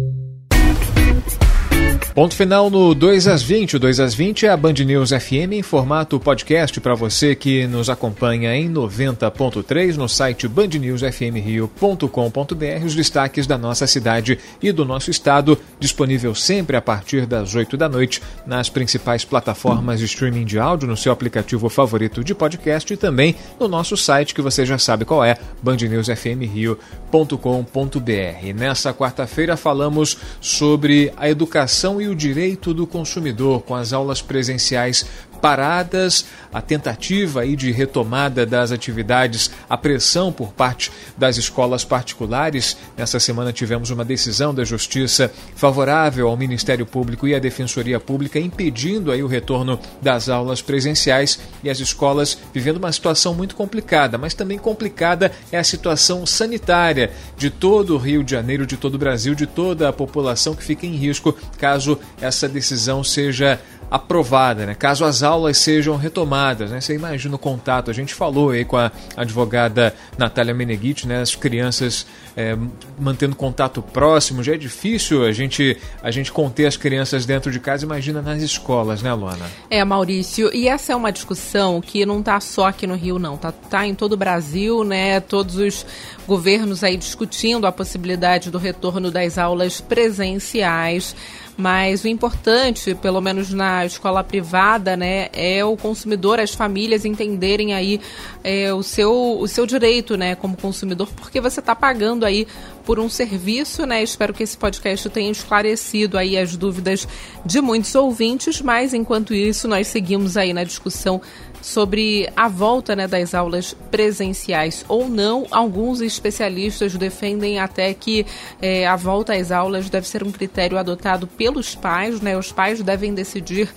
Ponto 2.19 2.35
final 2.35 2.69
no 2.69 2.97
2 2.97 3.29
às 3.29 3.45
20. 3.45 3.77
O 3.77 3.79
2 3.79 4.01
às 4.01 4.13
20 4.13 4.47
é 4.47 4.49
a 4.49 4.57
Band 4.57 4.73
News 4.73 5.11
FM 5.11 5.53
em 5.53 5.63
formato 5.63 6.19
podcast 6.19 6.81
para 6.81 6.97
você 6.97 7.37
que 7.37 7.65
nos 7.69 7.89
acompanha 7.89 8.57
em 8.57 8.69
90.3 8.69 9.95
no 9.95 10.09
site 10.09 10.49
bandnewsfmrio.com.br. 10.49 12.85
Os 12.85 12.97
destaques 12.97 13.47
da 13.47 13.57
nossa 13.57 13.87
cidade 13.87 14.37
e 14.61 14.73
do 14.73 14.85
nosso 14.85 15.13
estado, 15.13 15.57
disponível 15.79 16.35
sempre 16.35 16.77
a 16.77 16.83
partir 16.83 17.25
das 17.25 17.55
8 17.55 17.77
da 17.77 17.89
noite 17.89 18.21
nas 18.45 18.69
principais 18.69 19.25
plataformas 19.25 20.01
de 20.01 20.07
streaming 20.07 20.45
de 20.45 20.59
áudio, 20.59 20.89
no 20.89 20.97
seu 20.97 21.13
aplicativo 21.13 21.69
favorito 21.69 22.25
de 22.25 22.35
podcast 22.35 22.93
e 22.93 22.97
também 22.97 23.37
no 23.61 23.69
nosso 23.69 23.97
site 23.97 24.35
que 24.35 24.43
você 24.43 24.67
já 24.67 24.77
sabe 24.77 25.05
qual 25.05 25.25
é, 25.25 25.39
bandnewsfmrio.com.br. 25.63 28.55
Nessa 28.57 28.93
quarta-feira 28.93 29.57
falamos 29.57 30.19
sobre 30.41 31.13
a 31.17 31.31
educação 31.31 32.01
e 32.01 32.08
o 32.09 32.15
direito 32.15 32.75
do 32.75 32.87
consumidor 32.87 33.63
com 33.63 33.75
as 33.75 33.93
aulas 33.93 34.21
presenciais 34.21 35.07
paradas, 35.39 36.27
a 36.53 36.61
tentativa 36.61 37.41
aí 37.41 37.57
de 37.57 37.71
retomada 37.71 38.45
das 38.45 38.73
atividades, 38.73 39.51
a 39.69 39.77
pressão 39.77 40.33
por 40.33 40.53
parte 40.53 40.91
das 41.17 41.37
escolas 41.37 41.85
particulares. 41.85 42.77
Nessa 42.97 43.21
semana 43.21 43.53
tivemos 43.53 43.91
uma 43.91 44.05
decisão 44.05 44.55
da 44.55 44.65
Justiça 44.65 45.33
favorável 45.55 46.29
ao 46.29 46.37
Ministério 46.37 46.85
Público 46.85 47.27
e 47.27 47.35
à 47.35 47.39
Defensoria 47.39 48.01
Pública 48.01 48.39
impedindo 48.39 49.11
aí 49.11 49.23
o 49.23 49.27
retorno 49.27 49.79
das 50.03 50.29
aulas 50.29 50.61
presenciais 50.61 51.39
e 51.63 51.71
as 51.71 51.81
escolas 51.81 52.39
vivendo 52.53 52.79
uma 52.79 52.93
situação 52.93 53.35
muito 53.35 53.55
complicada, 53.55 54.19
mas 54.19 54.35
também 54.35 54.59
complicada 54.59 55.33
é 55.51 55.59
a 55.59 55.65
situação 55.65 56.27
sanitária 56.27 57.11
de 57.37 57.51
todo 57.51 57.95
o 57.95 57.99
Rio 57.99 58.25
de 58.25 58.33
Janeiro, 58.33 58.67
de 58.67 58.77
todo 58.77 58.95
o 58.95 58.99
Brasil, 58.99 59.35
de 59.35 59.47
toda 59.47 59.89
a 59.89 59.93
população 59.93 60.55
que 60.55 60.63
fica 60.63 60.87
em 60.87 60.97
risco 60.97 61.37
caso 61.59 61.99
essa 62.21 62.49
decisão 62.49 63.03
seja 63.05 63.61
aprovada, 63.91 64.67
né? 64.67 64.75
caso 64.75 65.05
as 65.05 65.23
aulas 65.23 65.59
sejam 65.59 65.97
retomadas. 65.97 66.71
Né? 66.71 66.81
Você 66.81 66.95
imagina 66.95 67.35
o 67.35 67.39
contato. 67.39 67.91
A 67.91 67.95
gente 67.95 68.15
falou 68.15 68.51
aí 68.51 68.65
com 68.65 68.77
a 68.77 68.91
advogada 69.17 69.95
Natália 70.17 70.55
Meneghitti, 70.55 71.07
né? 71.07 71.21
as 71.21 71.35
crianças 71.35 72.07
é, 72.37 72.57
mantendo 72.99 73.35
contato 73.35 73.83
próximo. 73.83 74.43
Já 74.43 74.55
é 74.55 74.57
difícil 74.57 75.25
a 75.25 75.33
gente, 75.33 75.77
a 76.03 76.11
gente 76.11 76.31
conter 76.31 76.67
as 76.67 76.77
crianças 76.77 77.27
dentro 77.27 77.51
de 77.51 77.59
casa, 77.59 77.85
imagina 77.85 78.23
nas 78.23 78.43
escolas, 78.43 79.03
né, 79.03 79.13
Luana? 79.13 79.47
É, 79.71 79.85
Maurício, 79.85 80.55
e 80.55 80.69
essa 80.69 80.93
é 80.93 80.97
uma 80.97 81.11
discussão 81.11 81.81
que 81.81 82.05
não 82.07 82.21
está 82.21 82.41
só 82.41 82.67
aqui 82.67 82.87
no 82.87 82.95
Rio, 82.95 83.19
não. 83.19 83.35
Está 83.35 83.53
tá 83.53 83.87
em 83.87 83.95
todo 83.95 84.13
o 84.13 84.17
Brasil, 84.17 84.85
né? 84.85 85.21
Todos 85.21 85.57
os 85.57 85.87
governos 86.29 86.85
aí 86.85 86.95
discutindo 86.99 87.67
a 87.67 87.73
possibilidade 87.73 88.51
do 88.51 88.59
retorno 88.59 89.11
das 89.11 89.39
aulas 89.39 89.81
presenciais. 89.81 91.17
Mas 91.57 92.05
o 92.05 92.09
importante, 92.09 92.95
pelo 92.95 93.21
menos 93.21 93.53
na 93.53 93.85
escola 93.85 94.23
privada, 94.23 94.97
né, 94.97 95.29
é 95.33 95.65
o 95.65 95.77
consumidor, 95.77 96.39
as 96.39 96.55
famílias 96.55 97.05
entenderem 97.05 97.75
aí 97.75 98.01
é, 98.45 98.73
o, 98.73 98.81
seu, 98.81 99.41
o 99.41 99.49
seu 99.49 99.67
direito, 99.67 100.17
né, 100.17 100.37
como 100.37 100.57
consumidor, 100.57 101.09
porque 101.17 101.41
você 101.41 101.59
está 101.59 101.75
pagando 101.75 102.25
aí 102.25 102.47
por 102.89 102.99
um 102.99 103.11
serviço, 103.11 103.85
né? 103.85 104.03
Espero 104.03 104.33
que 104.33 104.43
esse 104.43 104.57
podcast 104.57 105.11
tenha 105.11 105.31
esclarecido 105.31 106.17
aí 106.17 106.39
as 106.39 106.57
dúvidas 106.57 107.07
de 107.45 107.61
muitos 107.61 107.95
ouvintes, 107.95 108.63
mas 108.63 108.95
enquanto 108.95 109.35
isso, 109.35 109.69
nós 109.69 109.89
seguimos 109.89 110.39
aí 110.39 110.55
na 110.55 110.65
discussão 110.65 111.21
sobre 111.61 112.31
a 112.35 112.49
volta 112.49 112.97
né, 112.97 113.07
das 113.07 113.35
aulas 113.35 113.75
presenciais 113.91 114.87
ou 114.89 115.07
não. 115.07 115.47
Alguns 115.51 116.01
especialistas 116.01 116.95
defendem 116.97 117.59
até 117.59 117.93
que 117.93 118.25
é, 118.63 118.87
a 118.87 118.97
volta 118.97 119.35
às 119.35 119.53
aulas 119.53 119.91
deve 119.91 120.09
ser 120.09 120.25
um 120.25 120.33
critério 120.33 120.79
adotado 120.79 121.27
pelos 121.27 121.75
pais, 121.75 122.23
né? 122.23 122.39
Os 122.39 122.53
pais 122.53 122.83
devem 122.83 123.13
decidir 123.13 123.69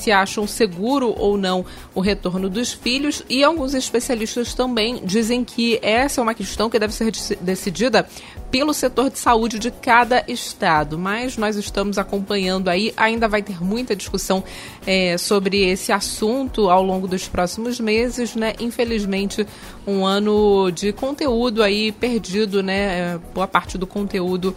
se 0.00 0.10
acham 0.10 0.46
seguro 0.46 1.14
ou 1.16 1.36
não 1.36 1.64
o 1.94 2.00
retorno 2.00 2.48
dos 2.48 2.72
filhos 2.72 3.22
e 3.28 3.44
alguns 3.44 3.74
especialistas 3.74 4.54
também 4.54 5.00
dizem 5.04 5.44
que 5.44 5.78
essa 5.82 6.20
é 6.20 6.22
uma 6.22 6.34
questão 6.34 6.70
que 6.70 6.78
deve 6.78 6.94
ser 6.94 7.12
decidida 7.40 8.06
pelo 8.50 8.74
setor 8.74 9.10
de 9.10 9.18
saúde 9.18 9.58
de 9.58 9.70
cada 9.70 10.24
estado. 10.26 10.98
Mas 10.98 11.36
nós 11.36 11.56
estamos 11.56 11.98
acompanhando 11.98 12.68
aí, 12.68 12.92
ainda 12.96 13.28
vai 13.28 13.42
ter 13.42 13.62
muita 13.62 13.94
discussão 13.94 14.42
é, 14.86 15.16
sobre 15.16 15.64
esse 15.68 15.92
assunto 15.92 16.68
ao 16.68 16.82
longo 16.82 17.06
dos 17.06 17.28
próximos 17.28 17.78
meses, 17.78 18.34
né? 18.34 18.54
Infelizmente, 18.58 19.46
um 19.86 20.04
ano 20.04 20.70
de 20.70 20.92
conteúdo 20.92 21.62
aí 21.62 21.92
perdido, 21.92 22.62
né? 22.62 22.74
É, 23.14 23.20
boa 23.32 23.46
parte 23.46 23.78
do 23.78 23.86
conteúdo 23.86 24.54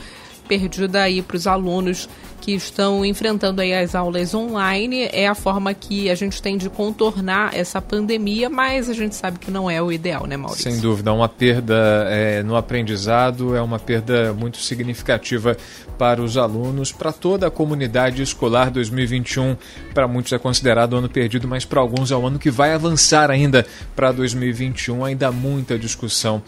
perdida 0.48 1.02
aí 1.02 1.22
para 1.22 1.38
os 1.38 1.48
alunos 1.48 2.10
que 2.44 2.52
estão 2.52 3.06
enfrentando 3.06 3.62
aí 3.62 3.74
as 3.74 3.96
aulas 3.96 4.34
online. 4.34 5.08
É 5.14 5.30
a 5.30 5.34
forma 5.34 5.74
que 5.74 6.10
a 6.10 6.16
gente 6.16 6.42
tem 6.42 6.58
de 6.58 6.70
contornar 6.70 7.56
essa 7.56 7.82
pandemia, 7.82 8.50
mas 8.50 8.90
a 8.90 8.94
gente 8.94 9.16
sabe 9.16 9.40
que 9.40 9.50
não 9.50 9.72
é 9.72 9.82
o 9.82 9.90
ideal, 9.90 10.28
né, 10.28 10.36
Maurício? 10.36 10.70
Sem 10.70 10.82
dúvida, 10.82 11.14
uma 11.14 11.30
perda 11.30 12.06
é, 12.10 12.44
no 12.44 12.58
aprendizado 12.58 13.56
é 13.56 13.62
uma 13.62 13.80
perda 13.80 14.34
muito 14.34 14.58
significativa 14.58 15.56
para 15.98 16.22
os 16.22 16.36
alunos, 16.36 16.92
para 16.92 17.14
toda 17.14 17.48
a 17.48 17.52
comunidade 17.52 18.22
escolar 18.22 18.70
2021. 18.70 19.56
Para 19.94 20.06
muitos 20.06 20.34
é 20.34 20.38
considerado 20.38 20.98
ano 20.98 21.08
perdido, 21.08 21.48
mas 21.48 21.64
para 21.64 21.80
alguns 21.80 22.12
é 22.12 22.16
o 22.16 22.28
ano 22.28 22.38
que 22.38 22.52
vai 22.52 22.74
avançar 22.74 23.32
ainda 23.32 23.66
para 23.96 24.12
2021. 24.12 25.06
Ainda 25.06 25.30
há 25.30 25.32
muita 25.32 25.80
discussão 25.80 26.44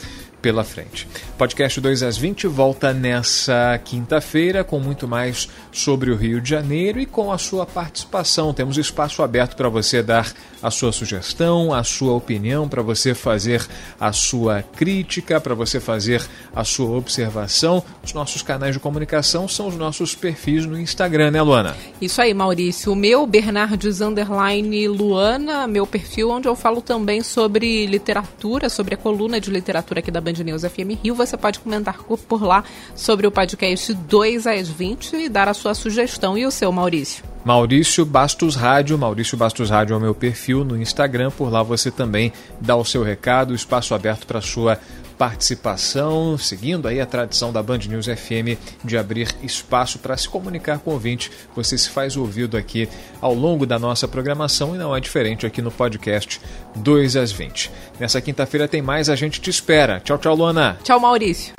pela 0.46 0.64
frente. 0.64 1.08
Podcast 1.40 1.82
2 1.82 2.04
às 2.04 2.18
20 2.18 2.46
volta 2.46 2.94
nessa 2.94 3.82
quinta-feira 3.84 4.64
com 4.64 4.80
muito 4.80 5.08
mais 5.08 5.50
sobre 5.72 6.12
o 6.12 6.16
Rio 6.16 6.40
de 6.40 6.52
Janeiro 6.52 7.00
e 7.00 7.06
com 7.08 7.32
a 7.32 7.38
sua 7.40 7.66
participação. 7.66 8.54
Temos 8.54 8.78
espaço 8.78 9.24
aberto 9.24 9.56
para 9.56 9.68
você 9.70 10.04
dar 10.04 10.32
a 10.62 10.70
sua 10.70 10.92
sugestão, 10.92 11.74
a 11.74 11.84
sua 11.84 12.14
opinião, 12.14 12.70
para 12.70 12.84
você 12.84 13.16
fazer 13.16 13.66
a 14.00 14.12
sua 14.14 14.62
crítica, 14.62 15.42
para 15.42 15.56
você 15.56 15.80
fazer 15.80 16.22
a 16.56 16.64
sua 16.64 16.96
observação. 16.96 17.84
Os 18.04 18.14
nossos 18.14 18.44
canais 18.44 18.76
de 18.76 18.80
comunicação 18.80 19.48
são 19.48 19.68
os 19.68 19.76
nossos 19.76 20.14
perfis 20.14 20.64
no 20.68 20.80
Instagram, 20.80 21.32
né, 21.32 21.42
Luana? 21.42 21.76
Isso 22.00 22.22
aí, 22.22 22.36
Maurício. 22.36 22.92
O 22.92 22.96
meu, 22.96 23.26
Bernardes 23.26 24.00
Underline 24.00 24.88
Luana, 24.88 25.66
meu 25.68 25.88
perfil, 25.88 26.30
onde 26.30 26.48
eu 26.48 26.56
falo 26.56 26.82
também 26.82 27.24
sobre 27.24 27.88
literatura, 27.88 28.70
sobre 28.70 28.94
a 28.94 28.98
coluna 28.98 29.42
de 29.42 29.50
literatura 29.50 30.02
aqui 30.02 30.12
da 30.12 30.22
Band 30.22 30.35
Band 30.36 30.44
News 30.44 30.64
FM 30.64 31.02
Rio. 31.02 31.16
Você 31.16 31.38
pode 31.38 31.60
comentar 31.60 31.98
por 32.04 32.44
lá 32.44 32.64
sobre 32.96 33.26
o 33.26 33.32
podcast 33.32 33.94
2 33.94 34.48
às 34.48 34.68
20 34.68 35.16
e 35.16 35.30
dar 35.30 35.48
a 35.48 35.54
sua 35.54 35.74
sugestão. 35.74 36.38
E 36.38 36.46
o 36.46 36.52
seu, 36.52 36.72
Maurício? 36.72 37.24
Maurício 37.44 38.06
Bastos 38.06 38.56
Rádio. 38.56 38.98
Maurício 38.98 39.38
Bastos 39.38 39.70
Rádio 39.70 39.94
é 39.94 39.98
o 39.98 40.02
meu 40.02 40.16
perfil 40.16 40.66
no 40.66 40.80
Instagram. 40.82 41.32
Por 41.32 41.52
lá 41.52 41.64
você 41.64 41.90
também 41.90 42.34
dá 42.60 42.76
o 42.76 42.84
seu 42.84 43.04
recado, 43.04 43.54
espaço 43.54 43.94
aberto 43.94 44.26
para 44.26 44.42
sua 44.42 44.80
participação, 45.18 46.38
seguindo 46.38 46.88
aí 46.88 47.00
a 47.00 47.06
tradição 47.06 47.52
da 47.52 47.64
Band 47.64 47.80
News 47.88 48.06
FM 48.06 48.60
de 48.84 48.98
abrir 48.98 49.34
espaço 49.42 50.00
para 50.00 50.18
se 50.18 50.28
comunicar 50.28 50.80
com 50.80 50.92
o 50.92 50.94
ouvinte. 50.94 51.32
Você 51.56 51.78
se 51.78 51.90
faz 51.90 52.18
ouvido 52.18 52.58
aqui 52.58 52.88
ao 53.22 53.34
longo 53.34 53.66
da 53.66 53.80
nossa 53.80 54.08
programação 54.08 54.76
e 54.76 54.78
não 54.78 54.96
é 54.96 55.00
diferente 55.00 55.46
aqui 55.46 55.62
no 55.62 55.72
podcast 55.72 56.42
2 56.76 57.16
às 57.16 57.32
20. 57.32 57.72
Nessa 58.00 58.22
quinta-feira 58.22 58.68
tem 58.68 58.82
mais, 58.82 59.10
a 59.10 59.16
gente 59.16 59.40
te 59.42 59.50
espera. 59.50 60.00
Tchau, 60.00 60.18
tchau, 60.18 60.36
Luana. 60.36 60.78
Tchau, 60.84 61.00
Maurício. 61.00 61.54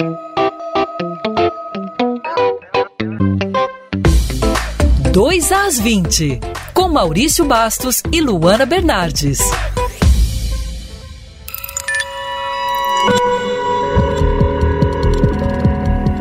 Dois 5.13 5.51
às 5.51 5.81
20, 5.81 6.41
com 6.75 6.91
Maurício 6.91 7.47
Bastos 7.47 8.03
e 8.13 8.21
Luana 8.21 8.67
Bernardes. 8.67 9.39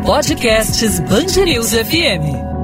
Podcasts 0.06 1.00
Bangerils 1.10 1.74
FM. 1.74 2.55